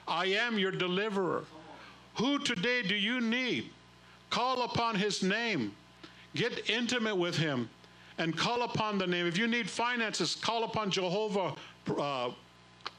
I 0.07 0.27
am 0.27 0.57
your 0.59 0.71
deliverer. 0.71 1.43
Who 2.15 2.39
today 2.39 2.81
do 2.81 2.95
you 2.95 3.21
need? 3.21 3.69
Call 4.29 4.63
upon 4.63 4.95
his 4.95 5.23
name. 5.23 5.73
Get 6.35 6.69
intimate 6.69 7.15
with 7.15 7.37
him 7.37 7.69
and 8.17 8.35
call 8.35 8.63
upon 8.63 8.97
the 8.97 9.07
name. 9.07 9.25
If 9.25 9.37
you 9.37 9.47
need 9.47 9.69
finances, 9.69 10.35
call 10.35 10.63
upon 10.63 10.89
Jehovah 10.91 11.53
uh, 11.97 12.31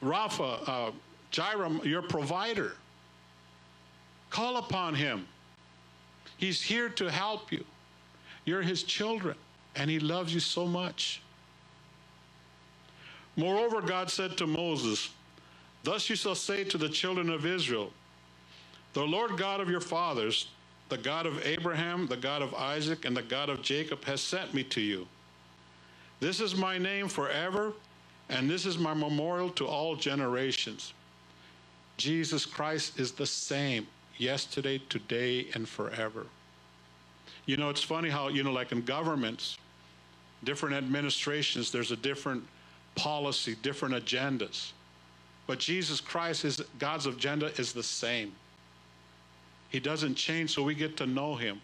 Rapha, 0.03 0.69
uh, 0.69 1.83
your 1.85 2.03
provider. 2.03 2.73
Call 4.31 4.59
upon 4.59 4.95
him. 4.95 5.27
He's 6.37 6.63
here 6.63 6.89
to 6.91 7.11
help 7.11 7.51
you. 7.51 7.65
You're 8.45 8.63
his 8.63 8.83
children, 8.83 9.37
and 9.75 9.91
he 9.91 9.99
loves 9.99 10.33
you 10.33 10.41
so 10.41 10.67
much. 10.67 11.21
Moreover, 13.37 13.81
God 13.81 14.11
said 14.11 14.37
to 14.39 14.47
Moses, 14.47 15.11
Thus 15.83 16.09
you 16.11 16.17
shall 16.17 16.35
say 16.35 16.65
to 16.65 16.79
the 16.79 16.89
children 16.89 17.31
of 17.31 17.47
Israel, 17.47 17.93
The 18.93 19.03
Lord 19.03 19.37
God 19.37 19.61
of 19.61 19.71
your 19.71 19.81
fathers, 19.81 20.49
the 20.89 20.99
God 20.99 21.27
of 21.27 21.45
Abraham, 21.47 22.07
the 22.07 22.17
God 22.17 22.43
of 22.43 22.55
Isaac, 22.55 23.05
and 23.05 23.17
the 23.17 23.23
God 23.23 23.49
of 23.49 23.63
Jacob 23.63 24.05
has 24.05 24.21
sent 24.21 24.55
me 24.55 24.65
to 24.65 24.81
you. 24.81 25.07
This 26.21 26.41
is 26.41 26.57
my 26.57 26.79
name 26.79 27.09
forever, 27.09 27.73
and 28.29 28.49
this 28.49 28.67
is 28.67 28.79
my 28.79 28.95
memorial 28.95 29.51
to 29.51 29.67
all 29.67 29.97
generations. 29.97 30.93
Jesus 31.97 32.47
Christ 32.47 32.99
is 32.99 33.13
the 33.13 33.27
same 33.27 33.87
yesterday, 34.17 34.81
today, 34.89 35.49
and 35.55 35.69
forever. 35.69 36.27
You 37.47 37.57
know, 37.57 37.71
it's 37.71 37.83
funny 37.83 38.09
how, 38.09 38.29
you 38.29 38.43
know, 38.43 38.53
like 38.53 38.73
in 38.73 38.83
governments, 38.83 39.59
different 40.45 40.75
administrations, 40.75 41.71
there's 41.71 41.93
a 41.93 41.97
different 41.97 42.45
policy, 42.95 43.57
different 43.63 43.95
agendas. 43.95 44.73
But 45.47 45.59
Jesus 45.59 46.01
Christ 46.01 46.45
is 46.45 46.63
God's 46.79 47.07
agenda 47.07 47.53
is 47.59 47.73
the 47.73 47.83
same. 47.83 48.33
He 49.69 49.81
doesn't 49.81 50.15
change, 50.15 50.55
so 50.55 50.63
we 50.63 50.75
get 50.75 50.97
to 50.99 51.07
know 51.07 51.35
him. 51.35 51.61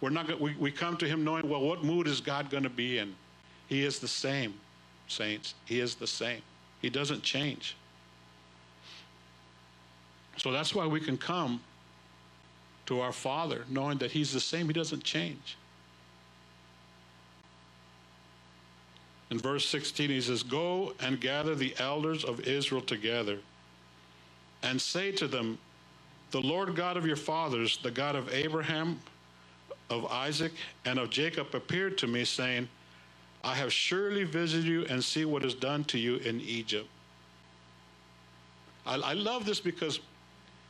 We're 0.00 0.10
not 0.10 0.40
we, 0.40 0.54
we 0.56 0.70
come 0.70 0.96
to 0.98 1.06
him 1.06 1.24
knowing, 1.24 1.48
well, 1.48 1.60
what 1.60 1.84
mood 1.84 2.06
is 2.06 2.20
God 2.20 2.50
going 2.50 2.64
to 2.64 2.70
be 2.70 2.98
in? 2.98 3.14
He 3.68 3.84
is 3.84 3.98
the 3.98 4.08
same, 4.08 4.54
saints. 5.08 5.54
He 5.64 5.80
is 5.80 5.94
the 5.94 6.06
same. 6.06 6.42
He 6.82 6.90
doesn't 6.90 7.22
change. 7.22 7.76
So 10.36 10.50
that's 10.50 10.74
why 10.74 10.86
we 10.86 11.00
can 11.00 11.16
come 11.16 11.60
to 12.86 13.00
our 13.00 13.12
Father 13.12 13.64
knowing 13.70 13.98
that 13.98 14.10
He's 14.10 14.32
the 14.32 14.40
same, 14.40 14.66
He 14.66 14.72
doesn't 14.72 15.04
change. 15.04 15.56
In 19.30 19.38
verse 19.38 19.66
16, 19.66 20.10
he 20.10 20.20
says, 20.20 20.42
Go 20.42 20.94
and 21.00 21.20
gather 21.20 21.54
the 21.54 21.74
elders 21.78 22.24
of 22.24 22.40
Israel 22.40 22.82
together 22.82 23.38
and 24.62 24.80
say 24.80 25.10
to 25.12 25.26
them, 25.26 25.58
the 26.34 26.40
Lord 26.40 26.74
God 26.74 26.96
of 26.96 27.06
your 27.06 27.14
fathers, 27.14 27.78
the 27.84 27.92
God 27.92 28.16
of 28.16 28.34
Abraham, 28.34 28.98
of 29.88 30.04
Isaac, 30.06 30.50
and 30.84 30.98
of 30.98 31.08
Jacob, 31.08 31.54
appeared 31.54 31.96
to 31.98 32.08
me, 32.08 32.24
saying, 32.24 32.68
I 33.44 33.54
have 33.54 33.72
surely 33.72 34.24
visited 34.24 34.66
you 34.66 34.84
and 34.86 35.02
see 35.02 35.24
what 35.24 35.44
is 35.44 35.54
done 35.54 35.84
to 35.84 35.98
you 35.98 36.16
in 36.16 36.40
Egypt. 36.40 36.88
I, 38.84 38.96
I 38.96 39.12
love 39.12 39.46
this 39.46 39.60
because 39.60 40.00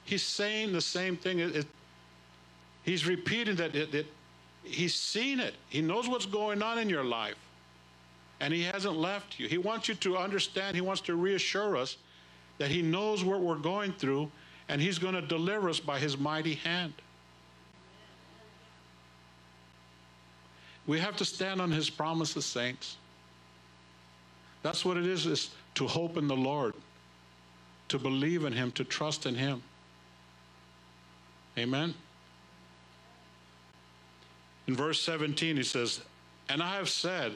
he's 0.05 0.23
saying 0.23 0.75
the 0.75 0.83
same 0.83 1.17
thing. 1.17 1.39
It, 1.39 1.57
it, 1.57 1.67
he's 2.83 3.07
repeating 3.07 3.57
that 3.57 3.75
it, 3.75 4.07
he's 4.65 4.95
seen 4.95 5.41
it. 5.41 5.55
He 5.71 5.81
knows 5.81 6.11
what's 6.11 6.27
going 6.27 6.63
on 6.63 6.79
in 6.79 6.91
your 6.91 7.05
life. 7.05 7.39
And 8.41 8.53
he 8.53 8.65
hasn't 8.65 8.97
left 8.97 9.41
you. 9.41 9.49
He 9.49 9.57
wants 9.57 9.89
you 9.89 9.95
to 9.95 10.19
understand, 10.19 10.75
he 10.77 10.83
wants 10.83 11.01
to 11.03 11.15
reassure 11.15 11.75
us 11.79 11.97
that 12.59 12.71
he 12.71 12.83
knows 12.83 13.25
what 13.25 13.41
we're 13.41 13.57
going 13.57 13.95
through 13.95 14.31
and 14.69 14.81
he's 14.81 14.99
going 14.99 15.15
to 15.15 15.23
deliver 15.23 15.69
us 15.69 15.81
by 15.81 15.99
his 15.99 16.17
mighty 16.19 16.55
hand. 16.55 16.95
We 20.87 21.01
have 21.01 21.17
to 21.17 21.25
stand 21.25 21.61
on 21.61 21.71
his 21.71 21.89
promises, 21.89 22.45
saints. 22.45 22.97
That's 24.63 24.85
what 24.85 24.97
it 24.97 25.07
is, 25.07 25.27
is 25.27 25.51
to 25.75 25.87
hope 25.87 26.17
in 26.17 26.29
the 26.29 26.37
Lord, 26.37 26.75
to 27.89 27.99
believe 27.99 28.45
in 28.45 28.53
him, 28.53 28.71
to 28.73 28.85
trust 28.85 29.27
in 29.27 29.35
him. 29.35 29.63
Amen. 31.59 31.95
In 34.67 34.75
verse 34.75 35.01
17, 35.03 35.57
he 35.57 35.63
says, 35.63 36.01
And 36.49 36.63
I 36.63 36.77
have 36.77 36.89
said, 36.89 37.33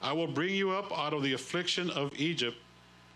I 0.00 0.12
will 0.12 0.26
bring 0.26 0.54
you 0.54 0.70
up 0.72 0.96
out 0.96 1.12
of 1.12 1.22
the 1.22 1.32
affliction 1.32 1.90
of 1.90 2.12
Egypt 2.16 2.56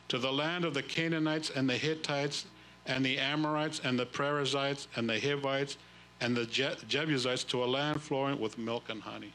to 0.08 0.18
the 0.18 0.32
land 0.32 0.64
of 0.64 0.72
the 0.72 0.82
Canaanites 0.82 1.50
and 1.50 1.68
the 1.68 1.76
Hittites 1.76 2.46
and 2.86 3.04
the 3.04 3.18
Amorites 3.18 3.80
and 3.84 3.98
the 3.98 4.06
Perizzites 4.06 4.88
and 4.96 5.08
the 5.08 5.18
Hivites 5.18 5.76
and 6.20 6.36
the 6.36 6.46
Je- 6.46 6.76
Jebusites 6.88 7.44
to 7.44 7.64
a 7.64 7.66
land 7.66 8.00
flowing 8.00 8.40
with 8.40 8.58
milk 8.58 8.84
and 8.88 9.02
honey. 9.02 9.32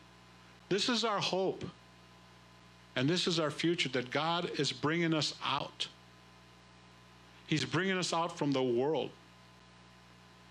This 0.70 0.90
is 0.90 1.04
our 1.04 1.20
hope. 1.20 1.64
And 2.96 3.10
this 3.10 3.28
is 3.28 3.40
our 3.40 3.52
future 3.52 3.90
that 3.90 4.12
God 4.12 4.52
is 4.60 4.72
bringing 4.72 5.14
us 5.14 5.34
out. 5.46 5.88
He's 7.48 7.66
bringing 7.66 7.98
us 7.98 8.14
out 8.14 8.38
from 8.38 8.52
the 8.52 8.64
world. 8.64 9.10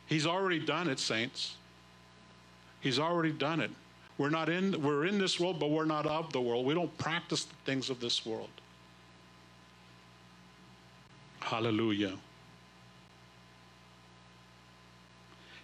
He's 0.07 0.27
already 0.27 0.59
done 0.59 0.89
it, 0.89 0.99
saints. 0.99 1.57
He's 2.81 2.99
already 2.99 3.33
done 3.33 3.61
it. 3.61 3.71
We're 4.19 4.31
not 4.31 4.49
in 4.49 4.83
we're 4.83 5.07
in 5.07 5.19
this 5.19 5.39
world, 5.41 5.59
but 5.61 5.71
we're 5.71 5.85
not 5.85 6.07
of 6.07 6.33
the 6.33 6.41
world. 6.41 6.67
We 6.67 6.75
don't 6.75 6.97
practice 6.99 7.45
the 7.45 7.55
things 7.65 7.89
of 7.89 8.01
this 8.01 8.27
world. 8.27 8.51
Hallelujah. 11.41 12.15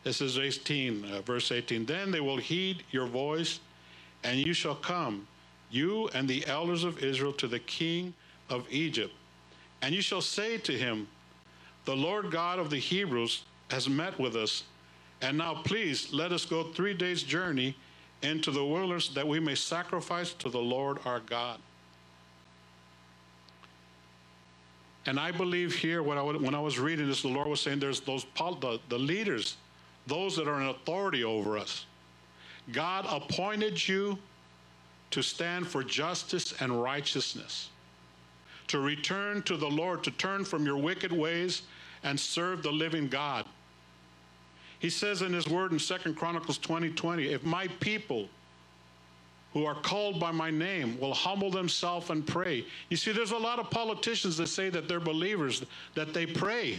This 0.07 0.21
is 0.21 0.39
18, 0.39 1.05
uh, 1.05 1.23
verse 1.23 1.51
18. 1.51 1.85
Then 1.85 2.13
they 2.13 2.21
will 2.21 2.37
heed 2.37 2.85
your 2.93 3.07
voice, 3.07 3.59
and 4.23 4.39
you 4.39 4.53
shall 4.53 4.77
come, 4.77 5.27
you 5.69 6.07
and 6.15 6.29
the 6.29 6.47
elders 6.47 6.85
of 6.85 7.03
Israel, 7.03 7.33
to 7.33 7.49
the 7.49 7.59
king 7.59 8.15
of 8.49 8.69
Egypt. 8.71 9.13
And 9.83 9.93
you 9.93 10.01
shall 10.01 10.21
say 10.21 10.59
to 10.59 10.71
him, 10.71 11.09
The 11.87 11.97
Lord 11.97 12.31
God 12.31 12.61
of 12.61 12.71
the 12.71 12.79
Hebrews 12.79 13.43
has 13.69 13.89
met 13.89 14.17
with 14.17 14.37
us. 14.37 14.63
And 15.23 15.37
now 15.37 15.55
please 15.65 16.13
let 16.13 16.31
us 16.31 16.45
go 16.45 16.63
three 16.63 16.95
days' 16.95 17.25
journey 17.25 17.75
into 18.23 18.53
the 18.53 18.65
wilderness 18.65 19.09
that 19.09 19.27
we 19.27 19.41
may 19.41 19.57
sacrifice 19.57 20.33
to 20.35 20.49
the 20.49 20.57
Lord 20.57 20.99
our 21.05 21.19
God. 21.19 21.59
And 25.07 25.19
I 25.19 25.33
believe 25.33 25.75
here, 25.75 26.05
when 26.05 26.17
I, 26.17 26.61
was 26.61 26.79
reading 26.79 27.09
this, 27.09 27.23
the 27.23 27.29
Lord 27.29 27.49
was 27.49 27.61
saying 27.61 27.81
there's 27.81 27.99
those 27.99 28.25
the, 28.37 28.79
the 28.89 28.99
leaders 28.99 29.57
those 30.07 30.37
that 30.37 30.49
are 30.49 30.61
in 30.61 30.69
authority 30.69 31.25
over 31.25 31.59
us. 31.59 31.87
God 32.73 33.07
appointed 33.09 33.87
you 33.87 34.19
to 35.11 35.23
stand 35.23 35.67
for 35.67 35.83
justice 35.85 36.55
and 36.61 36.83
righteousness, 36.83 37.71
to 38.69 38.81
return 38.81 39.43
to 39.43 39.57
the 39.57 39.69
Lord, 39.69 40.03
to 40.05 40.11
turn 40.13 40.45
from 40.45 40.67
your 40.67 40.77
wicked 40.77 41.13
ways 41.13 41.63
and 42.03 42.19
serve 42.19 42.63
the 42.63 42.73
living 42.73 43.09
God. 43.09 43.47
He 44.79 44.91
says 44.91 45.23
in 45.23 45.33
his 45.33 45.49
word 45.49 45.73
in 45.73 45.79
Second 45.79 46.17
Chronicles 46.17 46.59
20 46.59 46.91
20, 46.91 47.29
if 47.29 47.45
my 47.45 47.69
people 47.81 48.29
who 49.53 49.65
are 49.65 49.75
called 49.75 50.21
by 50.21 50.31
my 50.31 50.51
name 50.51 51.01
will 51.01 51.15
humble 51.15 51.51
themselves 51.51 52.11
and 52.11 52.27
pray. 52.27 52.67
You 52.91 52.97
see, 52.99 53.11
there's 53.13 53.31
a 53.31 53.39
lot 53.39 53.59
of 53.59 53.71
politicians 53.71 54.37
that 54.37 54.49
say 54.49 54.69
that 54.69 54.87
they're 54.87 55.01
believers, 55.01 55.65
that 55.95 56.13
they 56.13 56.27
pray. 56.27 56.79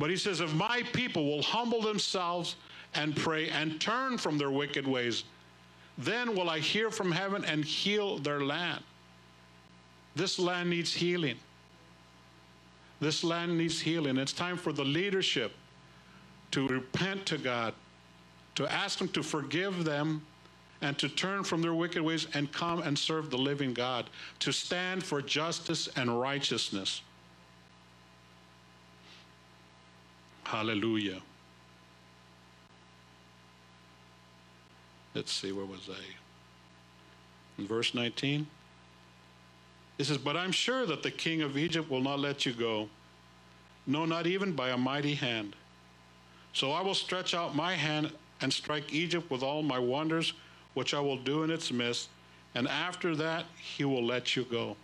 But 0.00 0.08
he 0.08 0.16
says, 0.16 0.40
If 0.40 0.54
my 0.54 0.82
people 0.94 1.26
will 1.26 1.42
humble 1.42 1.82
themselves 1.82 2.56
and 2.94 3.14
pray 3.14 3.50
and 3.50 3.78
turn 3.78 4.16
from 4.16 4.38
their 4.38 4.50
wicked 4.50 4.88
ways, 4.88 5.24
then 5.98 6.34
will 6.34 6.48
I 6.48 6.58
hear 6.58 6.90
from 6.90 7.12
heaven 7.12 7.44
and 7.44 7.62
heal 7.62 8.16
their 8.16 8.40
land. 8.40 8.82
This 10.16 10.38
land 10.38 10.70
needs 10.70 10.94
healing. 10.94 11.36
This 12.98 13.22
land 13.22 13.58
needs 13.58 13.78
healing. 13.78 14.16
It's 14.16 14.32
time 14.32 14.56
for 14.56 14.72
the 14.72 14.84
leadership 14.84 15.52
to 16.52 16.66
repent 16.66 17.26
to 17.26 17.36
God, 17.36 17.74
to 18.54 18.66
ask 18.72 18.98
Him 18.98 19.08
to 19.08 19.22
forgive 19.22 19.84
them, 19.84 20.24
and 20.80 20.96
to 20.98 21.10
turn 21.10 21.44
from 21.44 21.60
their 21.60 21.74
wicked 21.74 22.00
ways 22.00 22.26
and 22.32 22.50
come 22.52 22.80
and 22.80 22.98
serve 22.98 23.28
the 23.28 23.36
living 23.36 23.74
God, 23.74 24.08
to 24.38 24.50
stand 24.50 25.04
for 25.04 25.20
justice 25.20 25.90
and 25.94 26.18
righteousness. 26.18 27.02
Hallelujah. 30.50 31.20
Let's 35.14 35.30
see, 35.30 35.52
where 35.52 35.64
was 35.64 35.88
I? 35.88 36.02
In 37.56 37.68
verse 37.68 37.94
19. 37.94 38.48
It 39.98 40.04
says, 40.04 40.18
But 40.18 40.36
I'm 40.36 40.50
sure 40.50 40.86
that 40.86 41.04
the 41.04 41.10
king 41.12 41.42
of 41.42 41.56
Egypt 41.56 41.88
will 41.88 42.00
not 42.00 42.18
let 42.18 42.44
you 42.44 42.52
go, 42.52 42.88
no, 43.86 44.04
not 44.04 44.26
even 44.26 44.50
by 44.50 44.70
a 44.70 44.76
mighty 44.76 45.14
hand. 45.14 45.54
So 46.52 46.72
I 46.72 46.80
will 46.80 46.96
stretch 46.96 47.32
out 47.32 47.54
my 47.54 47.76
hand 47.76 48.10
and 48.40 48.52
strike 48.52 48.92
Egypt 48.92 49.30
with 49.30 49.44
all 49.44 49.62
my 49.62 49.78
wonders, 49.78 50.32
which 50.74 50.94
I 50.94 51.00
will 51.00 51.18
do 51.18 51.44
in 51.44 51.50
its 51.52 51.70
midst, 51.70 52.08
and 52.56 52.66
after 52.66 53.14
that 53.14 53.44
he 53.56 53.84
will 53.84 54.04
let 54.04 54.34
you 54.34 54.42
go. 54.42 54.76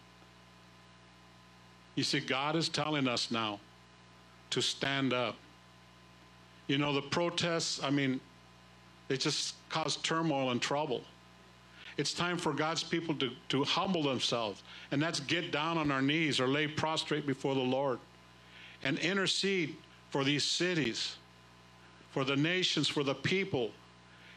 You 1.96 2.04
see, 2.04 2.20
God 2.20 2.54
is 2.54 2.68
telling 2.68 3.08
us 3.08 3.32
now 3.32 3.58
to 4.50 4.62
stand 4.62 5.12
up. 5.12 5.34
You 6.66 6.78
know, 6.78 6.92
the 6.92 7.02
protests, 7.02 7.82
I 7.82 7.90
mean, 7.90 8.20
they 9.08 9.16
just 9.16 9.54
cause 9.68 9.96
turmoil 9.96 10.50
and 10.50 10.60
trouble. 10.60 11.02
It's 11.96 12.12
time 12.12 12.36
for 12.36 12.52
God's 12.52 12.82
people 12.82 13.14
to, 13.16 13.30
to 13.48 13.64
humble 13.64 14.02
themselves, 14.02 14.62
and 14.90 15.00
that's 15.00 15.20
get 15.20 15.50
down 15.50 15.78
on 15.78 15.90
our 15.90 16.02
knees 16.02 16.40
or 16.40 16.46
lay 16.46 16.66
prostrate 16.66 17.26
before 17.26 17.54
the 17.54 17.60
Lord 17.60 17.98
and 18.84 18.98
intercede 18.98 19.76
for 20.10 20.22
these 20.22 20.44
cities, 20.44 21.16
for 22.10 22.24
the 22.24 22.36
nations, 22.36 22.88
for 22.88 23.02
the 23.02 23.14
people. 23.14 23.70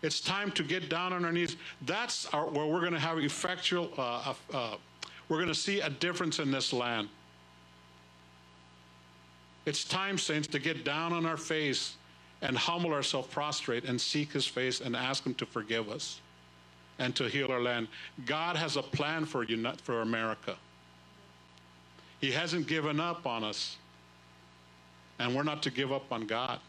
It's 0.01 0.21
time 0.21 0.51
to 0.51 0.63
get 0.63 0.89
down 0.89 1.11
on 1.11 1.25
our 1.25 1.31
knees. 1.31 1.57
That's 1.85 2.25
our, 2.27 2.45
where 2.45 2.65
we're 2.65 2.79
going 2.79 2.93
to 2.93 2.99
have 2.99 3.17
effectual, 3.17 3.89
uh, 3.97 4.33
uh, 4.53 4.75
we're 5.27 5.37
going 5.37 5.49
to 5.49 5.55
see 5.55 5.81
a 5.81 5.89
difference 5.89 6.39
in 6.39 6.51
this 6.51 6.71
land. 6.71 7.09
It's 9.65 9.83
time, 9.83 10.17
saints, 10.17 10.47
to 10.47 10.59
get 10.59 10.85
down 10.85 11.11
on 11.11 11.25
our 11.25 11.37
face 11.37 11.97
and 12.41 12.57
humble 12.57 12.93
ourselves, 12.93 13.27
prostrate, 13.27 13.83
and 13.85 13.99
seek 13.99 14.31
His 14.31 14.45
face 14.45 14.81
and 14.81 14.95
ask 14.95 15.25
Him 15.25 15.33
to 15.35 15.45
forgive 15.45 15.89
us 15.89 16.21
and 16.99 17.15
to 17.15 17.25
heal 17.25 17.51
our 17.51 17.61
land. 17.61 17.87
God 18.25 18.55
has 18.55 18.75
a 18.75 18.81
plan 18.81 19.25
for 19.25 19.43
you, 19.43 19.57
not 19.57 19.79
for 19.81 20.01
America. 20.01 20.55
He 22.19 22.31
hasn't 22.31 22.67
given 22.67 22.99
up 22.99 23.25
on 23.25 23.43
us, 23.43 23.77
and 25.17 25.35
we're 25.35 25.43
not 25.43 25.63
to 25.63 25.71
give 25.71 25.91
up 25.91 26.11
on 26.11 26.27
God. 26.27 26.59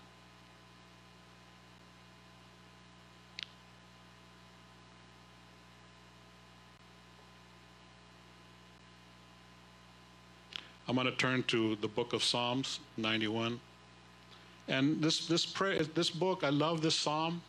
I'm 10.89 10.97
going 10.97 11.07
to 11.07 11.13
turn 11.13 11.45
to 11.45 11.77
the 11.77 11.87
book 11.87 12.13
of 12.13 12.25
Psalms 12.25 12.81
91. 12.97 13.61
And 14.69 15.03
this 15.03 15.27
this 15.27 15.45
prayer, 15.45 15.83
this 15.83 16.11
book, 16.11 16.45
I 16.45 16.51
love 16.51 16.81
this 16.81 16.95
psalm, 16.95 17.43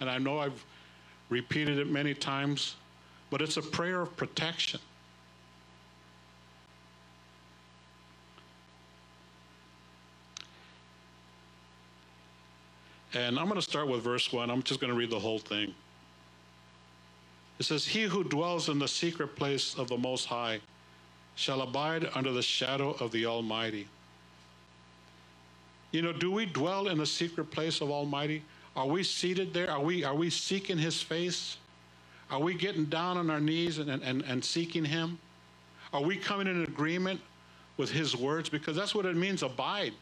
and 0.00 0.10
I 0.10 0.18
know 0.18 0.38
I've 0.38 0.64
repeated 1.30 1.78
it 1.78 1.88
many 1.88 2.14
times, 2.14 2.74
but 3.30 3.42
it's 3.42 3.56
a 3.56 3.62
prayer 3.62 4.00
of 4.00 4.16
protection. 4.16 4.80
And 13.14 13.38
I'm 13.38 13.46
going 13.46 13.56
to 13.56 13.62
start 13.62 13.88
with 13.88 14.02
verse 14.02 14.32
1. 14.32 14.50
I'm 14.50 14.62
just 14.62 14.80
going 14.80 14.92
to 14.92 14.98
read 14.98 15.10
the 15.10 15.18
whole 15.18 15.38
thing. 15.38 15.74
It 17.58 17.64
says, 17.64 17.86
He 17.86 18.04
who 18.04 18.22
dwells 18.22 18.68
in 18.68 18.78
the 18.78 18.88
secret 18.88 19.34
place 19.34 19.74
of 19.74 19.88
the 19.88 19.96
Most 19.96 20.26
High 20.26 20.60
shall 21.34 21.62
abide 21.62 22.08
under 22.14 22.32
the 22.32 22.42
shadow 22.42 22.90
of 23.00 23.10
the 23.10 23.26
Almighty. 23.26 23.88
You 25.90 26.02
know, 26.02 26.12
do 26.12 26.30
we 26.30 26.46
dwell 26.46 26.88
in 26.88 26.98
the 26.98 27.06
secret 27.06 27.50
place 27.50 27.80
of 27.80 27.90
Almighty? 27.90 28.42
Are 28.76 28.86
we 28.86 29.02
seated 29.02 29.54
there? 29.54 29.70
Are 29.70 29.80
we, 29.80 30.04
are 30.04 30.14
we 30.14 30.30
seeking 30.30 30.78
His 30.78 31.00
face? 31.00 31.56
Are 32.30 32.40
we 32.40 32.54
getting 32.54 32.84
down 32.84 33.16
on 33.16 33.30
our 33.30 33.40
knees 33.40 33.78
and, 33.78 33.90
and, 33.90 34.22
and 34.22 34.44
seeking 34.44 34.84
Him? 34.84 35.18
Are 35.92 36.02
we 36.02 36.16
coming 36.16 36.46
in 36.46 36.64
agreement 36.64 37.20
with 37.78 37.90
His 37.90 38.14
words? 38.14 38.48
Because 38.48 38.76
that's 38.76 38.94
what 38.94 39.06
it 39.06 39.16
means, 39.16 39.42
abide. 39.42 39.94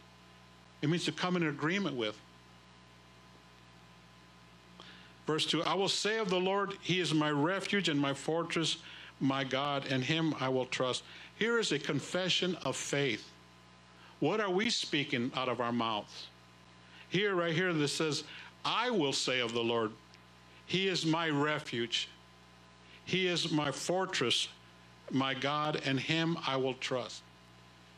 It 0.83 0.91
means 0.91 1.05
to 1.05 1.13
come 1.13 1.37
in 1.37 1.47
agreement 1.47 1.97
with. 1.97 2.19
Verse 5.27 5.47
2 5.47 5.63
I 5.63 5.75
will 5.75 5.89
say 5.89 6.19
of 6.19 6.29
the 6.29 6.39
Lord, 6.39 6.75
He 6.83 7.01
is 7.01 7.15
my 7.15 7.31
refuge 7.31 7.89
and 7.89 7.99
my 7.99 8.13
fortress, 8.13 8.79
my 9.21 9.45
God, 9.45 9.87
and 9.89 10.03
Him 10.03 10.35
I 10.41 10.49
will 10.49 10.67
trust. 10.67 11.03
Here 11.39 11.59
is 11.59 11.73
a 11.73 11.79
confession 11.79 12.57
of 12.65 12.77
faith. 12.77 13.29
What 14.21 14.41
are 14.41 14.51
we 14.51 14.71
speaking 14.71 15.31
out 15.35 15.49
of 15.49 15.61
our 15.61 15.73
mouths? 15.73 16.27
Here, 17.09 17.35
right 17.35 17.55
here, 17.55 17.73
this 17.73 17.93
says, 17.93 18.25
I 18.65 18.91
will 18.91 19.13
say 19.13 19.41
of 19.41 19.53
the 19.53 19.63
Lord, 19.63 19.93
He 20.67 20.89
is 20.89 21.07
my 21.07 21.29
refuge. 21.29 22.09
He 23.05 23.29
is 23.29 23.53
my 23.53 23.71
fortress, 23.71 24.49
my 25.13 25.35
God, 25.35 25.81
and 25.85 26.01
Him 26.01 26.37
I 26.47 26.57
will 26.57 26.75
trust. 26.75 27.23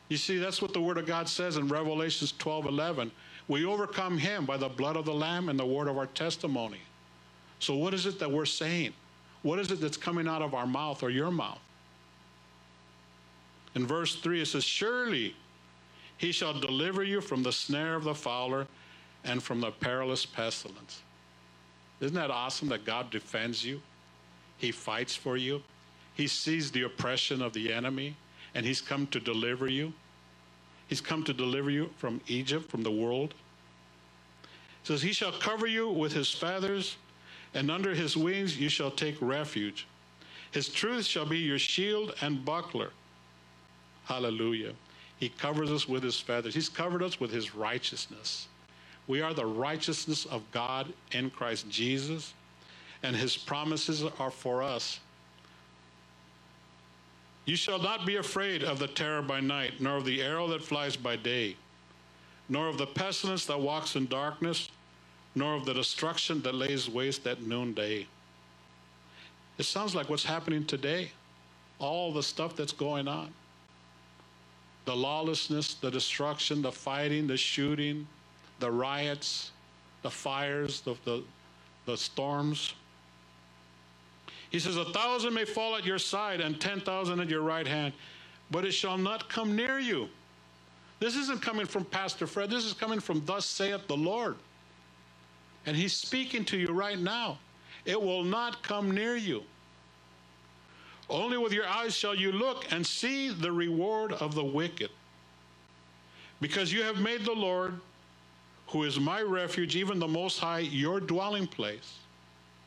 You 0.09 0.17
see, 0.17 0.37
that's 0.37 0.61
what 0.61 0.73
the 0.73 0.81
Word 0.81 0.97
of 0.97 1.05
God 1.05 1.27
says 1.27 1.57
in 1.57 1.67
Revelations 1.67 2.33
12 2.37 2.65
11. 2.65 3.11
We 3.47 3.65
overcome 3.65 4.17
Him 4.17 4.45
by 4.45 4.57
the 4.57 4.69
blood 4.69 4.95
of 4.95 5.05
the 5.05 5.13
Lamb 5.13 5.49
and 5.49 5.59
the 5.59 5.65
word 5.65 5.87
of 5.87 5.97
our 5.97 6.05
testimony. 6.05 6.81
So, 7.59 7.75
what 7.75 7.93
is 7.93 8.05
it 8.05 8.19
that 8.19 8.31
we're 8.31 8.45
saying? 8.45 8.93
What 9.41 9.59
is 9.59 9.71
it 9.71 9.81
that's 9.81 9.97
coming 9.97 10.27
out 10.27 10.41
of 10.41 10.53
our 10.53 10.67
mouth 10.67 11.01
or 11.01 11.09
your 11.09 11.31
mouth? 11.31 11.59
In 13.75 13.87
verse 13.87 14.15
3, 14.15 14.41
it 14.41 14.45
says, 14.47 14.63
Surely 14.63 15.35
he 16.19 16.33
shall 16.33 16.53
deliver 16.53 17.01
you 17.01 17.21
from 17.21 17.43
the 17.43 17.51
snare 17.51 17.95
of 17.95 18.03
the 18.03 18.13
fowler 18.13 18.67
and 19.23 19.41
from 19.41 19.61
the 19.61 19.71
perilous 19.71 20.25
pestilence. 20.25 21.01
Isn't 22.01 22.15
that 22.15 22.29
awesome 22.29 22.67
that 22.69 22.85
God 22.85 23.09
defends 23.09 23.63
you? 23.63 23.81
He 24.57 24.71
fights 24.71 25.15
for 25.15 25.37
you. 25.37 25.63
He 26.13 26.27
sees 26.27 26.71
the 26.71 26.83
oppression 26.83 27.41
of 27.41 27.53
the 27.53 27.71
enemy, 27.71 28.17
and 28.53 28.65
He's 28.65 28.81
come 28.81 29.07
to 29.07 29.19
deliver 29.21 29.69
you. 29.69 29.93
He's 30.87 30.99
come 30.99 31.23
to 31.23 31.33
deliver 31.33 31.69
you 31.69 31.89
from 31.95 32.19
Egypt, 32.27 32.69
from 32.69 32.83
the 32.83 32.91
world. 32.91 33.33
It 34.43 34.87
says, 34.87 35.01
He 35.01 35.13
shall 35.13 35.31
cover 35.31 35.67
you 35.67 35.87
with 35.87 36.11
His 36.11 36.29
feathers, 36.33 36.97
and 37.53 37.71
under 37.71 37.95
His 37.95 38.17
wings 38.17 38.59
you 38.59 38.67
shall 38.67 38.91
take 38.91 39.15
refuge. 39.21 39.87
His 40.51 40.67
truth 40.67 41.05
shall 41.05 41.25
be 41.25 41.39
your 41.39 41.59
shield 41.59 42.13
and 42.21 42.43
buckler. 42.43 42.91
Hallelujah. 44.03 44.73
He 45.19 45.27
covers 45.29 45.69
us 45.69 45.87
with 45.87 46.01
his 46.01 46.19
feathers. 46.19 46.55
He's 46.55 46.69
covered 46.69 47.03
us 47.03 47.19
with 47.19 47.31
his 47.31 47.53
righteousness. 47.53 48.47
We 49.07 49.21
are 49.21 49.33
the 49.33 49.45
righteousness 49.45 50.25
of 50.25 50.49
God 50.51 50.93
in 51.11 51.29
Christ 51.29 51.69
Jesus, 51.69 52.33
and 53.03 53.15
his 53.15 53.35
promises 53.35 54.03
are 54.17 54.31
for 54.31 54.63
us. 54.63 54.99
You 57.45 57.55
shall 57.55 57.79
not 57.79 58.05
be 58.05 58.15
afraid 58.15 58.63
of 58.63 58.79
the 58.79 58.87
terror 58.87 59.21
by 59.21 59.41
night, 59.41 59.81
nor 59.81 59.97
of 59.97 60.05
the 60.05 60.21
arrow 60.21 60.47
that 60.49 60.63
flies 60.63 60.95
by 60.95 61.17
day, 61.17 61.57
nor 62.47 62.67
of 62.67 62.77
the 62.77 62.85
pestilence 62.85 63.45
that 63.47 63.59
walks 63.59 63.95
in 63.95 64.05
darkness, 64.05 64.69
nor 65.35 65.55
of 65.55 65.65
the 65.65 65.73
destruction 65.73 66.41
that 66.43 66.55
lays 66.55 66.89
waste 66.89 67.27
at 67.27 67.41
noonday. 67.41 68.07
It 69.57 69.63
sounds 69.63 69.95
like 69.95 70.09
what's 70.09 70.23
happening 70.23 70.65
today, 70.65 71.11
all 71.79 72.13
the 72.13 72.23
stuff 72.23 72.55
that's 72.55 72.71
going 72.71 73.07
on 73.07 73.33
the 74.89 74.95
lawlessness, 74.95 75.75
the 75.75 75.91
destruction, 75.91 76.63
the 76.63 76.71
fighting, 76.71 77.27
the 77.27 77.37
shooting, 77.37 78.07
the 78.59 78.71
riots, 78.71 79.51
the 80.01 80.09
fires, 80.09 80.81
the, 80.81 80.95
the, 81.05 81.23
the 81.85 81.95
storms. 81.95 82.73
He 84.49 84.57
says, 84.57 84.77
A 84.77 84.85
thousand 84.85 85.35
may 85.35 85.45
fall 85.45 85.75
at 85.75 85.85
your 85.85 85.99
side 85.99 86.41
and 86.41 86.59
10,000 86.59 87.19
at 87.19 87.29
your 87.29 87.43
right 87.43 87.67
hand, 87.67 87.93
but 88.49 88.65
it 88.65 88.71
shall 88.71 88.97
not 88.97 89.29
come 89.29 89.55
near 89.55 89.77
you. 89.77 90.09
This 90.99 91.15
isn't 91.15 91.39
coming 91.39 91.67
from 91.67 91.85
Pastor 91.85 92.25
Fred. 92.25 92.49
This 92.49 92.65
is 92.65 92.73
coming 92.73 92.99
from 92.99 93.23
Thus 93.27 93.45
saith 93.45 93.87
the 93.87 93.95
Lord. 93.95 94.37
And 95.67 95.77
he's 95.77 95.93
speaking 95.93 96.43
to 96.45 96.57
you 96.57 96.69
right 96.69 96.97
now. 96.97 97.37
It 97.85 98.01
will 98.01 98.23
not 98.23 98.63
come 98.63 98.89
near 98.89 99.15
you. 99.15 99.43
Only 101.09 101.37
with 101.37 101.53
your 101.53 101.67
eyes 101.67 101.95
shall 101.95 102.15
you 102.15 102.31
look 102.31 102.71
and 102.71 102.85
see 102.85 103.29
the 103.29 103.51
reward 103.51 104.13
of 104.13 104.35
the 104.35 104.43
wicked. 104.43 104.89
Because 106.39 106.71
you 106.71 106.83
have 106.83 106.99
made 106.99 107.25
the 107.25 107.33
Lord, 107.33 107.79
who 108.67 108.83
is 108.83 108.99
my 108.99 109.21
refuge, 109.21 109.75
even 109.75 109.99
the 109.99 110.07
Most 110.07 110.39
High, 110.39 110.59
your 110.59 110.99
dwelling 110.99 111.47
place. 111.47 111.95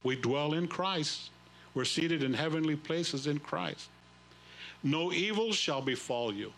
We 0.03 0.17
dwell 0.17 0.55
in 0.55 0.67
Christ. 0.67 1.31
We're 1.75 1.85
seated 1.85 2.23
in 2.23 2.35
heavenly 2.35 2.77
places 2.77 3.27
in 3.27 3.39
Christ. 3.39 3.89
No 4.83 5.13
evil 5.13 5.53
shall 5.53 5.81
befall 5.81 6.35
you, 6.35 6.53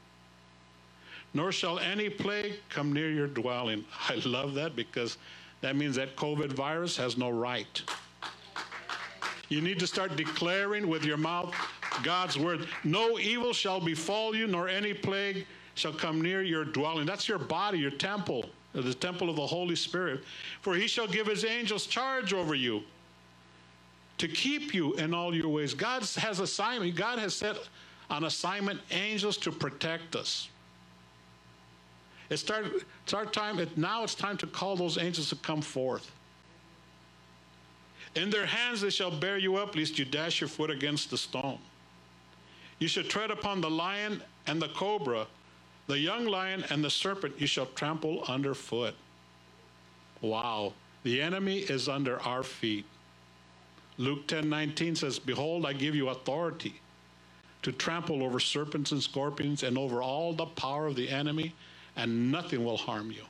nor 1.35 1.53
shall 1.53 1.79
any 1.79 2.09
plague 2.09 2.55
come 2.71 2.93
near 2.93 3.11
your 3.11 3.27
dwelling. 3.27 3.85
I 4.09 4.15
love 4.25 4.55
that 4.55 4.75
because 4.75 5.19
that 5.61 5.77
means 5.77 5.97
that 5.97 6.17
COVID 6.17 6.53
virus 6.53 6.97
has 6.97 7.19
no 7.19 7.31
right. 7.31 7.83
You 9.49 9.61
need 9.61 9.79
to 9.81 9.87
start 9.87 10.17
declaring 10.17 10.89
with 10.89 11.05
your 11.05 11.17
mouth 11.17 11.55
God's 12.03 12.39
word. 12.39 12.67
No 12.83 13.19
evil 13.19 13.53
shall 13.53 13.81
befall 13.81 14.35
you, 14.35 14.47
nor 14.47 14.69
any 14.69 14.95
plague 14.95 15.47
shall 15.75 15.93
come 15.93 16.21
near 16.21 16.43
your 16.43 16.65
dwelling. 16.65 17.07
That's 17.07 17.29
your 17.29 17.39
body, 17.39 17.79
your 17.79 17.91
temple, 17.91 18.47
the 18.73 18.95
temple 18.95 19.29
of 19.29 19.37
the 19.37 19.47
Holy 19.47 19.77
Spirit. 19.77 20.23
For 20.63 20.75
he 20.75 20.87
shall 20.87 21.07
give 21.07 21.27
his 21.27 21.45
angels 21.45 21.87
charge 21.87 22.33
over 22.33 22.55
you 22.55 22.83
to 24.19 24.29
keep 24.29 24.75
you 24.75 24.95
in 24.95 25.13
all 25.13 25.35
your 25.35 25.49
ways. 25.49 25.75
God 25.75 26.03
has 26.03 26.41
assignment. 26.41 26.95
God 26.97 27.19
has 27.19 27.35
set 27.35 27.57
on 28.11 28.25
assignment 28.25 28.81
angels 28.91 29.37
to 29.39 29.51
protect 29.51 30.17
us. 30.17 30.49
It's, 32.31 32.43
start, 32.43 32.67
it's 33.03 33.15
our 33.15 33.27
time. 33.27 33.59
It, 33.59 33.77
now 33.77 34.03
it's 34.05 34.15
time 34.15 34.37
to 34.39 34.47
call 34.47 34.77
those 34.77 34.99
angels 34.99 35.29
to 35.31 35.37
come 35.37 35.61
forth. 35.61 36.11
In 38.15 38.31
their 38.31 38.47
hands 38.47 38.81
they 38.81 38.91
shall 38.91 39.11
bear 39.11 39.39
you 39.39 39.57
up, 39.57 39.75
lest 39.75 39.99
you 39.99 40.05
dash 40.05 40.41
your 40.41 40.49
foot 40.49 40.71
against 40.71 41.11
the 41.11 41.19
stone. 41.19 41.59
You 42.79 42.89
shall 42.89 43.05
tread 43.05 43.31
upon 43.31 43.61
the 43.61 43.71
lion 43.71 44.23
and 44.47 44.61
the 44.61 44.69
cobra, 44.69 45.27
the 45.87 45.99
young 45.99 46.25
lion 46.25 46.65
and 46.71 46.85
the 46.85 46.91
serpent 46.91 47.41
you 47.41 47.47
shall 47.47 47.67
trample 47.67 48.25
underfoot. 48.29 48.95
Wow. 50.21 50.73
The 51.03 51.21
enemy 51.21 51.59
is 51.59 51.89
under 51.89 52.21
our 52.23 52.43
feet. 52.43 52.87
Luke 53.99 54.27
10 54.27 54.49
19 54.49 54.97
says, 54.97 55.19
Behold, 55.19 55.67
I 55.67 55.73
give 55.73 55.95
you 55.95 56.09
authority 56.09 56.81
to 57.63 57.73
trample 57.73 58.23
over 58.23 58.41
serpents 58.41 58.93
and 58.93 59.03
scorpions 59.03 59.63
and 59.63 59.79
over 59.79 60.03
all 60.03 60.33
the 60.33 60.47
power 60.47 60.87
of 60.87 60.97
the 60.97 61.09
enemy, 61.09 61.55
and 61.97 62.31
nothing 62.31 62.65
will 62.65 62.77
harm 62.77 63.11
you. 63.11 63.25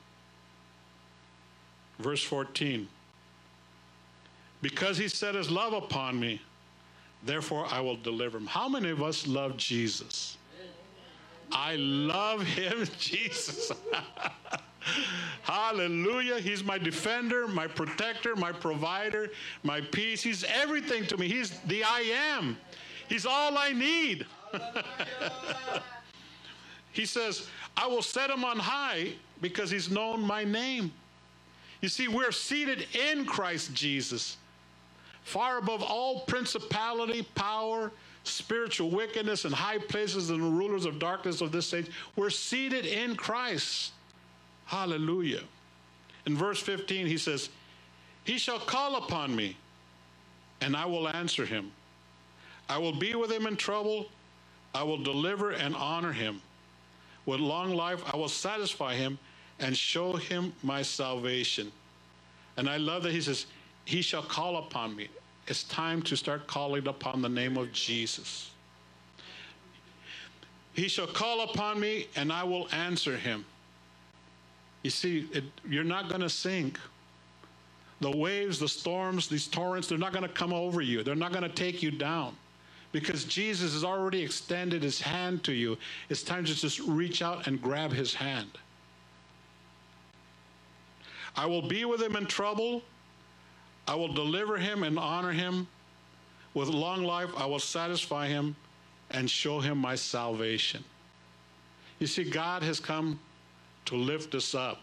Verse 1.98 2.22
14 2.22 2.88
Because 4.64 4.96
he 4.96 5.08
set 5.08 5.34
his 5.34 5.50
love 5.50 5.74
upon 5.74 6.18
me, 6.18 6.40
therefore 7.22 7.66
I 7.70 7.80
will 7.80 7.96
deliver 7.96 8.38
him. 8.38 8.46
How 8.46 8.66
many 8.66 8.88
of 8.88 9.02
us 9.02 9.26
love 9.26 9.58
Jesus? 9.58 10.38
I 11.52 11.76
love 11.76 12.40
him, 12.40 12.88
Jesus. 12.98 13.70
Hallelujah. 15.42 16.38
He's 16.40 16.64
my 16.64 16.78
defender, 16.78 17.46
my 17.46 17.66
protector, 17.66 18.34
my 18.36 18.52
provider, 18.52 19.32
my 19.64 19.82
peace. 19.82 20.22
He's 20.22 20.44
everything 20.44 21.04
to 21.08 21.18
me. 21.18 21.28
He's 21.28 21.50
the 21.66 21.84
I 21.84 22.00
am. 22.38 22.56
He's 23.06 23.26
all 23.26 23.58
I 23.58 23.72
need. 23.74 24.24
he 26.92 27.04
says, 27.04 27.48
I 27.76 27.86
will 27.86 28.00
set 28.00 28.30
him 28.30 28.46
on 28.46 28.58
high 28.58 29.12
because 29.42 29.70
he's 29.70 29.90
known 29.90 30.22
my 30.22 30.42
name. 30.42 30.90
You 31.82 31.90
see, 31.90 32.08
we're 32.08 32.32
seated 32.32 32.86
in 32.94 33.26
Christ 33.26 33.74
Jesus, 33.74 34.38
far 35.24 35.58
above 35.58 35.82
all 35.82 36.20
principality, 36.20 37.22
power, 37.34 37.90
spiritual 38.24 38.90
wickedness, 38.90 39.44
and 39.44 39.54
high 39.54 39.78
places 39.78 40.30
and 40.30 40.42
the 40.42 40.48
rulers 40.48 40.84
of 40.84 40.98
darkness 40.98 41.40
of 41.40 41.50
this 41.50 41.72
age. 41.74 41.90
We're 42.16 42.30
seated 42.30 42.86
in 42.86 43.16
Christ. 43.16 43.92
Hallelujah. 44.66 45.42
In 46.26 46.36
verse 46.36 46.60
15, 46.60 47.06
he 47.06 47.18
says, 47.18 47.48
He 48.24 48.38
shall 48.38 48.58
call 48.58 48.96
upon 48.96 49.34
me, 49.34 49.56
and 50.60 50.76
I 50.76 50.86
will 50.86 51.08
answer 51.08 51.44
him. 51.44 51.72
I 52.68 52.78
will 52.78 52.94
be 52.94 53.14
with 53.14 53.30
him 53.30 53.46
in 53.46 53.56
trouble. 53.56 54.06
I 54.74 54.82
will 54.82 55.02
deliver 55.02 55.50
and 55.50 55.74
honor 55.76 56.12
him. 56.12 56.40
With 57.26 57.40
long 57.40 57.74
life, 57.74 58.02
I 58.12 58.16
will 58.16 58.28
satisfy 58.28 58.94
him 58.94 59.18
and 59.60 59.76
show 59.76 60.14
him 60.14 60.52
my 60.62 60.82
salvation. 60.82 61.70
And 62.56 62.68
I 62.68 62.76
love 62.76 63.02
that 63.02 63.12
he 63.12 63.20
says, 63.20 63.46
He 63.84 64.02
shall 64.02 64.22
call 64.22 64.56
upon 64.56 64.96
me. 64.96 65.08
It's 65.46 65.64
time 65.64 66.00
to 66.02 66.16
start 66.16 66.46
calling 66.46 66.86
upon 66.88 67.20
the 67.20 67.28
name 67.28 67.56
of 67.56 67.72
Jesus. 67.72 68.50
He 70.72 70.88
shall 70.88 71.06
call 71.06 71.42
upon 71.42 71.78
me, 71.78 72.08
and 72.16 72.32
I 72.32 72.42
will 72.44 72.68
answer 72.72 73.16
him. 73.16 73.44
You 74.82 74.90
see, 74.90 75.28
it, 75.32 75.44
you're 75.68 75.84
not 75.84 76.08
going 76.08 76.20
to 76.20 76.30
sink. 76.30 76.78
The 78.00 78.10
waves, 78.10 78.58
the 78.58 78.68
storms, 78.68 79.28
these 79.28 79.46
torrents, 79.46 79.88
they're 79.88 79.98
not 79.98 80.12
going 80.12 80.26
to 80.26 80.32
come 80.32 80.52
over 80.52 80.80
you. 80.80 81.02
They're 81.02 81.14
not 81.14 81.32
going 81.32 81.44
to 81.44 81.54
take 81.54 81.82
you 81.82 81.90
down 81.90 82.36
because 82.92 83.24
Jesus 83.24 83.72
has 83.72 83.84
already 83.84 84.22
extended 84.22 84.82
his 84.82 85.00
hand 85.00 85.42
to 85.44 85.52
you. 85.52 85.78
It's 86.08 86.22
time 86.22 86.44
to 86.44 86.54
just 86.54 86.80
reach 86.80 87.22
out 87.22 87.46
and 87.46 87.60
grab 87.60 87.92
his 87.92 88.14
hand. 88.14 88.50
I 91.36 91.46
will 91.46 91.66
be 91.66 91.84
with 91.84 92.02
him 92.02 92.14
in 92.16 92.26
trouble. 92.26 92.82
I 93.86 93.94
will 93.94 94.12
deliver 94.12 94.56
him 94.56 94.82
and 94.82 94.98
honor 94.98 95.32
him. 95.32 95.66
With 96.54 96.68
long 96.68 97.04
life, 97.04 97.30
I 97.36 97.46
will 97.46 97.58
satisfy 97.58 98.28
him 98.28 98.54
and 99.10 99.28
show 99.30 99.60
him 99.60 99.78
my 99.78 99.96
salvation. 99.96 100.84
You 101.98 102.06
see, 102.06 102.24
God 102.24 102.62
has 102.62 102.80
come 102.80 103.18
to 103.86 103.96
lift 103.96 104.34
us 104.34 104.54
up, 104.54 104.80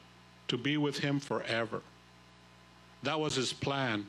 to 0.49 0.57
be 0.57 0.77
with 0.77 0.99
him 0.99 1.19
forever. 1.19 1.81
That 3.03 3.19
was 3.19 3.35
his 3.35 3.53
plan 3.53 4.05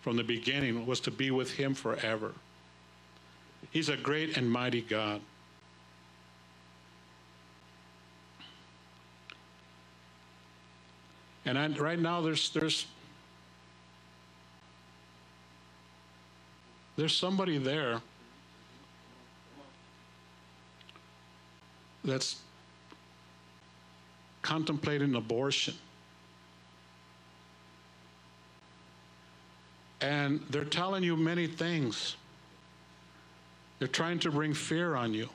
from 0.00 0.16
the 0.16 0.24
beginning 0.24 0.86
was 0.86 1.00
to 1.00 1.10
be 1.10 1.30
with 1.30 1.52
him 1.52 1.74
forever. 1.74 2.32
He's 3.70 3.88
a 3.88 3.96
great 3.96 4.36
and 4.36 4.50
mighty 4.50 4.80
God. 4.80 5.20
And 11.44 11.58
I, 11.58 11.68
right 11.68 11.98
now 11.98 12.20
there's 12.20 12.50
there's 12.50 12.86
there's 16.96 17.16
somebody 17.16 17.58
there 17.58 18.00
that's 22.04 22.40
contemplating 24.42 25.14
abortion. 25.14 25.74
And 30.00 30.40
they're 30.50 30.64
telling 30.64 31.04
you 31.04 31.16
many 31.16 31.46
things. 31.46 32.16
They're 33.78 33.88
trying 33.88 34.18
to 34.20 34.30
bring 34.30 34.52
fear 34.52 34.96
on 34.96 35.14
you. 35.14 35.28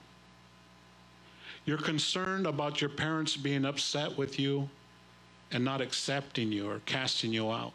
You're 1.66 1.78
concerned 1.78 2.46
about 2.46 2.80
your 2.82 2.90
parents 2.90 3.36
being 3.36 3.66
upset 3.66 4.18
with 4.18 4.40
you 4.40 4.70
and 5.52 5.64
not 5.64 5.82
accepting 5.82 6.52
you 6.52 6.70
or 6.70 6.82
casting 6.86 7.34
you 7.34 7.52
out. 7.52 7.74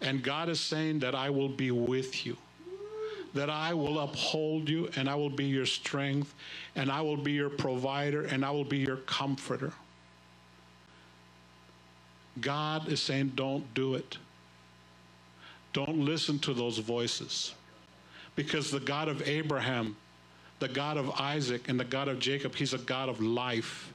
And 0.00 0.22
God 0.22 0.48
is 0.48 0.60
saying 0.60 1.00
that 1.00 1.14
I 1.14 1.30
will 1.30 1.48
be 1.48 1.70
with 1.70 2.24
you 2.24 2.36
that 3.34 3.50
I 3.50 3.74
will 3.74 4.00
uphold 4.00 4.68
you 4.68 4.88
and 4.96 5.08
I 5.08 5.14
will 5.14 5.30
be 5.30 5.44
your 5.44 5.66
strength 5.66 6.34
and 6.76 6.90
I 6.90 7.00
will 7.02 7.16
be 7.16 7.32
your 7.32 7.50
provider 7.50 8.24
and 8.24 8.44
I 8.44 8.50
will 8.50 8.64
be 8.64 8.78
your 8.78 8.96
comforter. 8.96 9.72
God 12.40 12.88
is 12.88 13.00
saying, 13.00 13.32
don't 13.34 13.72
do 13.74 13.94
it. 13.94 14.18
Don't 15.72 15.98
listen 15.98 16.38
to 16.40 16.54
those 16.54 16.78
voices. 16.78 17.54
Because 18.36 18.70
the 18.70 18.80
God 18.80 19.08
of 19.08 19.26
Abraham, 19.26 19.96
the 20.60 20.68
God 20.68 20.96
of 20.96 21.10
Isaac, 21.10 21.68
and 21.68 21.78
the 21.78 21.84
God 21.84 22.08
of 22.08 22.18
Jacob, 22.18 22.54
He's 22.54 22.72
a 22.72 22.78
God 22.78 23.08
of 23.08 23.20
life. 23.20 23.92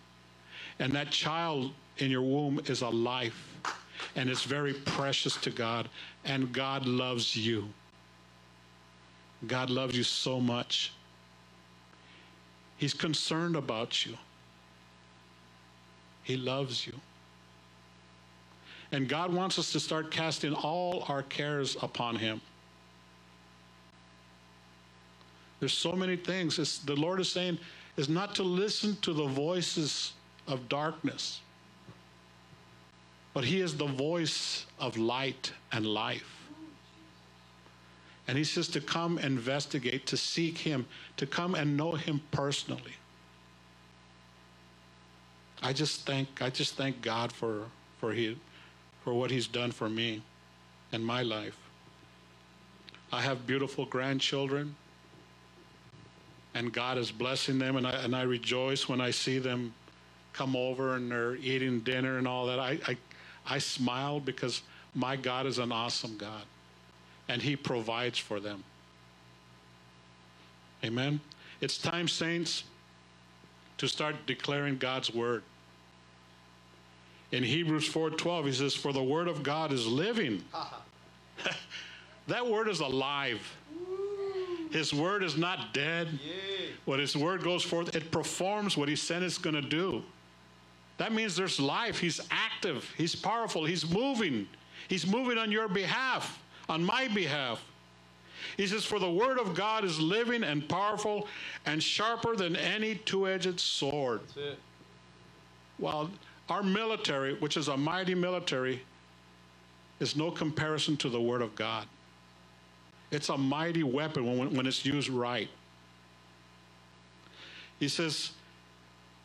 And 0.80 0.94
that 0.94 1.12
child 1.12 1.72
in 1.98 2.12
your 2.12 2.22
womb 2.22 2.60
is 2.66 2.82
a 2.82 2.90
life. 2.90 3.53
And 4.16 4.30
it's 4.30 4.44
very 4.44 4.74
precious 4.74 5.36
to 5.38 5.50
God. 5.50 5.90
And 6.26 6.52
God 6.52 6.86
loves 6.86 7.36
you. 7.36 7.68
God 9.48 9.70
loves 9.70 9.98
you 9.98 10.04
so 10.04 10.40
much. 10.40 10.94
He's 12.78 12.94
concerned 12.94 13.56
about 13.56 14.06
you. 14.06 14.18
He 16.24 16.38
loves 16.38 16.88
you. 16.88 16.94
And 18.92 19.10
God 19.10 19.34
wants 19.34 19.58
us 19.58 19.72
to 19.72 19.80
start 19.80 20.12
casting 20.12 20.54
all 20.54 21.06
our 21.08 21.24
cares 21.24 21.76
upon 21.82 22.16
Him. 22.16 22.40
There's 25.60 25.74
so 25.74 25.94
many 25.94 26.16
things. 26.16 26.60
It's, 26.60 26.78
the 26.80 26.96
Lord 26.96 27.20
is 27.20 27.32
saying 27.32 27.58
is 27.98 28.10
not 28.10 28.36
to 28.36 28.44
listen 28.44 28.96
to 29.02 29.14
the 29.14 29.26
voices 29.26 30.14
of 30.48 30.68
darkness, 30.70 31.42
but 33.34 33.44
He 33.46 33.62
is 33.62 33.78
the 33.78 33.88
voice 33.88 34.66
of 34.80 34.98
light 34.98 35.52
and 35.72 35.86
life. 35.86 36.44
And 38.28 38.38
he 38.38 38.44
says 38.44 38.68
to 38.70 38.82
come 38.82 39.18
investigate, 39.18 40.06
to 40.08 40.18
seek 40.18 40.58
him, 40.58 40.86
to 41.18 41.26
come 41.26 41.56
and 41.56 41.76
know 41.76 41.92
him 41.92 42.22
personally. 42.32 42.94
I 45.62 45.74
just 45.74 46.06
thank 46.06 46.42
I 46.42 46.50
just 46.50 46.76
thank 46.76 47.02
God 47.02 47.32
for 47.32 47.66
for 48.00 48.14
he, 48.14 48.38
for 49.04 49.14
what 49.14 49.32
he's 49.32 49.48
done 49.48 49.72
for 49.72 49.90
me 49.90 50.22
and 50.92 51.06
my 51.06 51.22
life. 51.22 51.58
I 53.12 53.22
have 53.22 53.46
beautiful 53.46 53.86
grandchildren 53.86 54.76
and 56.54 56.72
God 56.72 56.98
is 56.98 57.12
blessing 57.12 57.60
them 57.60 57.76
and 57.76 57.88
I 57.88 57.92
and 57.92 58.16
I 58.16 58.24
rejoice 58.24 58.88
when 58.88 59.02
I 59.02 59.12
see 59.12 59.40
them 59.40 59.74
come 60.34 60.56
over 60.56 60.96
and 60.96 61.12
they're 61.12 61.36
eating 61.36 61.82
dinner 61.82 62.18
and 62.18 62.28
all 62.28 62.46
that. 62.48 62.60
I 62.60 62.80
I, 62.88 62.98
I 63.46 63.58
smile 63.58 64.20
because 64.20 64.62
my 64.96 65.16
God 65.16 65.46
is 65.46 65.60
an 65.60 65.72
awesome 65.72 66.18
God 66.18 66.44
and 67.28 67.42
He 67.42 67.56
provides 67.56 68.20
for 68.20 68.40
them. 68.40 68.64
Amen. 70.84 71.20
It's 71.62 71.78
time, 71.78 72.08
saints, 72.08 72.66
to 73.78 73.88
start 73.88 74.16
declaring 74.28 74.78
God's 74.78 75.14
word. 75.14 75.44
In 77.32 77.44
Hebrews 77.44 77.88
4:12, 77.88 78.46
he 78.46 78.54
says, 78.54 78.76
"For 78.76 78.94
the 78.94 79.02
word 79.02 79.28
of 79.28 79.44
God 79.44 79.72
is 79.72 79.88
living." 79.88 80.44
that 82.28 82.46
word 82.46 82.68
is 82.68 82.80
alive. 82.80 83.42
His 84.72 84.94
word 84.94 85.24
is 85.24 85.38
not 85.38 85.74
dead. 85.74 86.20
When 86.86 87.00
his 87.00 87.16
word 87.16 87.44
goes 87.44 87.64
forth, 87.64 87.96
it 87.96 88.12
performs 88.12 88.76
what 88.76 88.90
he 88.90 88.96
said 88.96 89.24
it's 89.24 89.38
going 89.38 89.56
to 89.56 89.62
do. 89.62 90.04
That 91.04 91.12
means 91.12 91.36
there's 91.36 91.60
life. 91.60 92.00
He's 92.00 92.22
active. 92.32 92.90
He's 92.96 93.14
powerful. 93.14 93.66
He's 93.66 93.86
moving. 93.90 94.48
He's 94.88 95.06
moving 95.06 95.38
on 95.38 95.52
your 95.52 95.68
behalf 95.68 96.42
on 96.70 96.82
my 96.82 97.10
behalf. 97.10 97.62
He 98.56 98.66
says, 98.68 98.86
For 98.86 99.00
the 99.00 99.12
word 99.12 99.38
of 99.38 99.54
God 99.54 99.84
is 99.84 100.00
living 100.00 100.46
and 100.46 100.66
powerful 100.70 101.28
and 101.66 101.84
sharper 101.84 102.38
than 102.38 102.56
any 102.56 102.96
two 102.96 103.28
edged 103.28 103.60
sword. 103.60 104.22
That's 104.28 104.38
it. 104.38 104.60
Well, 105.78 106.10
our 106.48 106.64
military, 106.64 107.34
which 107.34 107.58
is 107.58 107.68
a 107.68 107.76
mighty 107.76 108.16
military, 108.16 108.82
is 110.00 110.16
no 110.16 110.32
comparison 110.32 110.96
to 110.98 111.10
the 111.10 111.20
word 111.20 111.42
of 111.42 111.54
God. 111.54 111.86
It's 113.12 113.28
a 113.28 113.38
mighty 113.38 113.84
weapon 113.84 114.38
when, 114.38 114.56
when 114.56 114.66
it's 114.66 114.86
used 114.86 115.10
right. 115.10 115.50
He 117.78 117.90
says, 117.90 118.32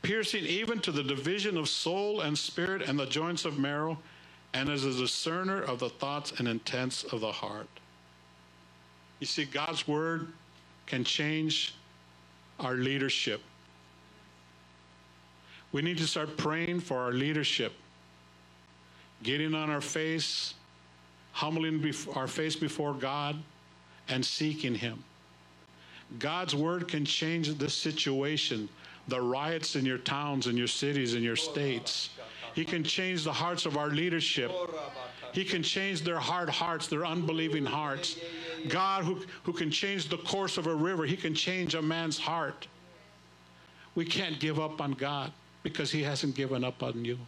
piercing 0.03 0.45
even 0.45 0.81
to 0.81 0.93
the 0.93 1.03
division 1.03 1.57
of 1.57 1.69
soul 1.69 2.21
and 2.21 2.37
spirit 2.37 2.83
and 2.83 2.99
the 2.99 3.07
joints 3.07 3.45
of 3.45 3.59
marrow, 3.59 3.99
and 4.55 4.69
as 4.69 4.85
a 4.85 4.93
discerner 4.93 5.63
of 5.63 5.79
the 5.79 5.89
thoughts 5.89 6.33
and 6.39 6.49
intents 6.49 7.05
of 7.05 7.21
the 7.21 7.33
heart. 7.33 7.69
You 9.21 9.27
see, 9.27 9.45
God's 9.45 9.87
word 9.87 10.29
can 10.87 11.05
change 11.05 11.75
our 12.59 12.75
leadership. 12.75 13.43
We 15.73 15.83
need 15.83 15.99
to 15.99 16.07
start 16.07 16.37
praying 16.37 16.81
for 16.81 16.97
our 16.97 17.13
leadership, 17.13 17.73
getting 19.23 19.55
on 19.55 19.69
our 19.69 19.83
face, 19.83 20.55
humbling 21.33 21.93
our 22.15 22.27
face 22.27 22.57
before 22.57 22.95
God, 22.95 23.37
and 24.09 24.25
seeking 24.25 24.75
Him. 24.75 25.05
God's 26.19 26.55
word 26.55 26.89
can 26.89 27.05
change 27.05 27.53
this 27.59 27.75
situation, 27.75 28.69
the 29.09 29.21
riots 29.21 29.75
in 29.75 29.85
your 29.85 29.99
towns, 29.99 30.47
in 30.47 30.57
your 30.57 30.67
cities, 30.69 31.15
in 31.15 31.23
your 31.23 31.37
states. 31.37 32.11
He 32.55 32.65
can 32.65 32.85
change 32.85 33.25
the 33.25 33.33
hearts 33.33 33.67
of 33.67 33.77
our 33.77 33.89
leadership. 33.89 34.53
He 35.33 35.45
can 35.45 35.63
change 35.63 36.03
their 36.03 36.19
hard 36.19 36.49
hearts, 36.49 36.87
their 36.89 37.05
unbelieving 37.05 37.65
hearts. 37.65 38.19
God, 38.69 39.05
who, 39.05 39.21
who 39.45 39.53
can 39.53 39.71
change 39.71 40.09
the 40.09 40.19
course 40.19 40.59
of 40.59 40.67
a 40.67 40.75
river, 40.75 41.05
He 41.05 41.17
can 41.17 41.35
change 41.35 41.75
a 41.75 41.83
man's 41.83 42.19
heart. 42.19 42.67
We 43.95 44.05
can't 44.05 44.39
give 44.39 44.61
up 44.61 44.81
on 44.81 44.93
God 44.93 45.33
because 45.63 45.91
He 45.91 46.03
hasn't 46.03 46.35
given 46.35 46.65
up 46.65 46.83
on 46.83 47.05
you. 47.05 47.19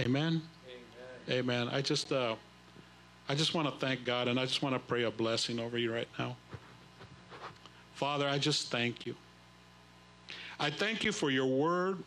Amen. 0.00 0.42
Amen. 1.28 1.38
Amen. 1.38 1.68
I 1.68 1.80
just, 1.80 2.12
uh, 2.12 2.36
I 3.28 3.34
just 3.34 3.54
want 3.54 3.68
to 3.68 3.86
thank 3.86 4.04
God, 4.04 4.28
and 4.28 4.38
I 4.38 4.44
just 4.44 4.62
want 4.62 4.74
to 4.74 4.78
pray 4.78 5.04
a 5.04 5.10
blessing 5.10 5.58
over 5.58 5.78
you 5.78 5.92
right 5.92 6.08
now. 6.18 6.36
Father, 7.94 8.28
I 8.28 8.38
just 8.38 8.70
thank 8.70 9.06
you. 9.06 9.14
I 10.58 10.70
thank 10.70 11.04
you 11.04 11.12
for 11.12 11.30
your 11.30 11.46
word 11.46 11.98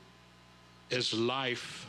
is 0.89 1.13
life. 1.13 1.85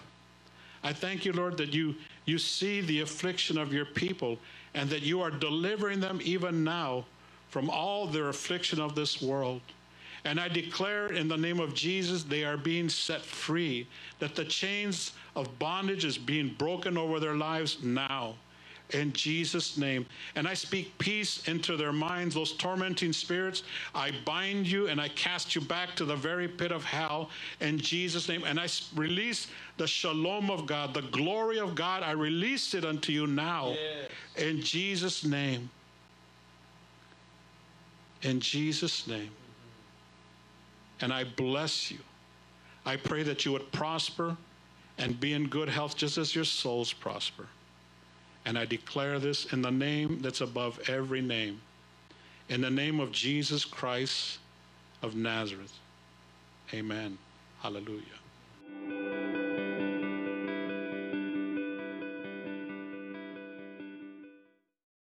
I 0.82 0.92
thank 0.92 1.24
you, 1.24 1.32
Lord, 1.32 1.56
that 1.58 1.72
you 1.72 1.94
you 2.26 2.38
see 2.38 2.80
the 2.80 3.00
affliction 3.00 3.58
of 3.58 3.72
your 3.72 3.86
people 3.86 4.38
and 4.74 4.88
that 4.90 5.02
you 5.02 5.20
are 5.20 5.30
delivering 5.30 6.00
them 6.00 6.20
even 6.22 6.62
now 6.62 7.04
from 7.48 7.68
all 7.68 8.06
their 8.06 8.28
affliction 8.28 8.80
of 8.80 8.94
this 8.94 9.20
world. 9.20 9.60
And 10.24 10.38
I 10.38 10.48
declare 10.48 11.12
in 11.12 11.28
the 11.28 11.36
name 11.36 11.58
of 11.58 11.74
Jesus, 11.74 12.22
they 12.22 12.44
are 12.44 12.58
being 12.58 12.88
set 12.88 13.22
free, 13.22 13.88
that 14.18 14.36
the 14.36 14.44
chains 14.44 15.12
of 15.34 15.58
bondage 15.58 16.04
is 16.04 16.18
being 16.18 16.54
broken 16.58 16.96
over 16.98 17.18
their 17.18 17.34
lives 17.34 17.78
now 17.82 18.34
in 18.94 19.12
Jesus' 19.12 19.76
name. 19.76 20.06
And 20.34 20.46
I 20.46 20.54
speak 20.54 20.96
peace 20.98 21.46
into 21.48 21.76
their 21.76 21.92
minds, 21.92 22.34
those 22.34 22.52
tormenting 22.52 23.12
spirits. 23.12 23.62
I 23.94 24.12
bind 24.24 24.66
you 24.66 24.88
and 24.88 25.00
I 25.00 25.08
cast 25.08 25.54
you 25.54 25.60
back 25.60 25.94
to 25.96 26.04
the 26.04 26.16
very 26.16 26.48
pit 26.48 26.72
of 26.72 26.84
hell 26.84 27.30
in 27.60 27.78
Jesus' 27.78 28.28
name. 28.28 28.44
And 28.44 28.58
I 28.58 28.68
release 28.94 29.48
the 29.76 29.86
shalom 29.86 30.50
of 30.50 30.66
God, 30.66 30.94
the 30.94 31.02
glory 31.02 31.58
of 31.58 31.74
God. 31.74 32.02
I 32.02 32.12
release 32.12 32.74
it 32.74 32.84
unto 32.84 33.12
you 33.12 33.26
now 33.26 33.70
yes. 33.70 34.10
in 34.36 34.62
Jesus' 34.62 35.24
name. 35.24 35.70
In 38.22 38.40
Jesus' 38.40 39.06
name. 39.06 39.30
And 41.00 41.12
I 41.12 41.24
bless 41.24 41.90
you. 41.90 41.98
I 42.84 42.96
pray 42.96 43.22
that 43.22 43.44
you 43.44 43.52
would 43.52 43.70
prosper 43.72 44.36
and 44.98 45.18
be 45.18 45.32
in 45.32 45.48
good 45.48 45.68
health 45.68 45.96
just 45.96 46.18
as 46.18 46.34
your 46.34 46.44
souls 46.44 46.92
prosper. 46.92 47.46
And 48.44 48.58
I 48.58 48.64
declare 48.64 49.18
this 49.18 49.52
in 49.52 49.62
the 49.62 49.70
name 49.70 50.20
that's 50.20 50.40
above 50.40 50.80
every 50.88 51.22
name, 51.22 51.60
in 52.48 52.60
the 52.60 52.70
name 52.70 53.00
of 53.00 53.12
Jesus 53.12 53.64
Christ 53.64 54.38
of 55.02 55.14
Nazareth. 55.14 55.72
Amen. 56.74 57.18
Hallelujah. 57.60 58.19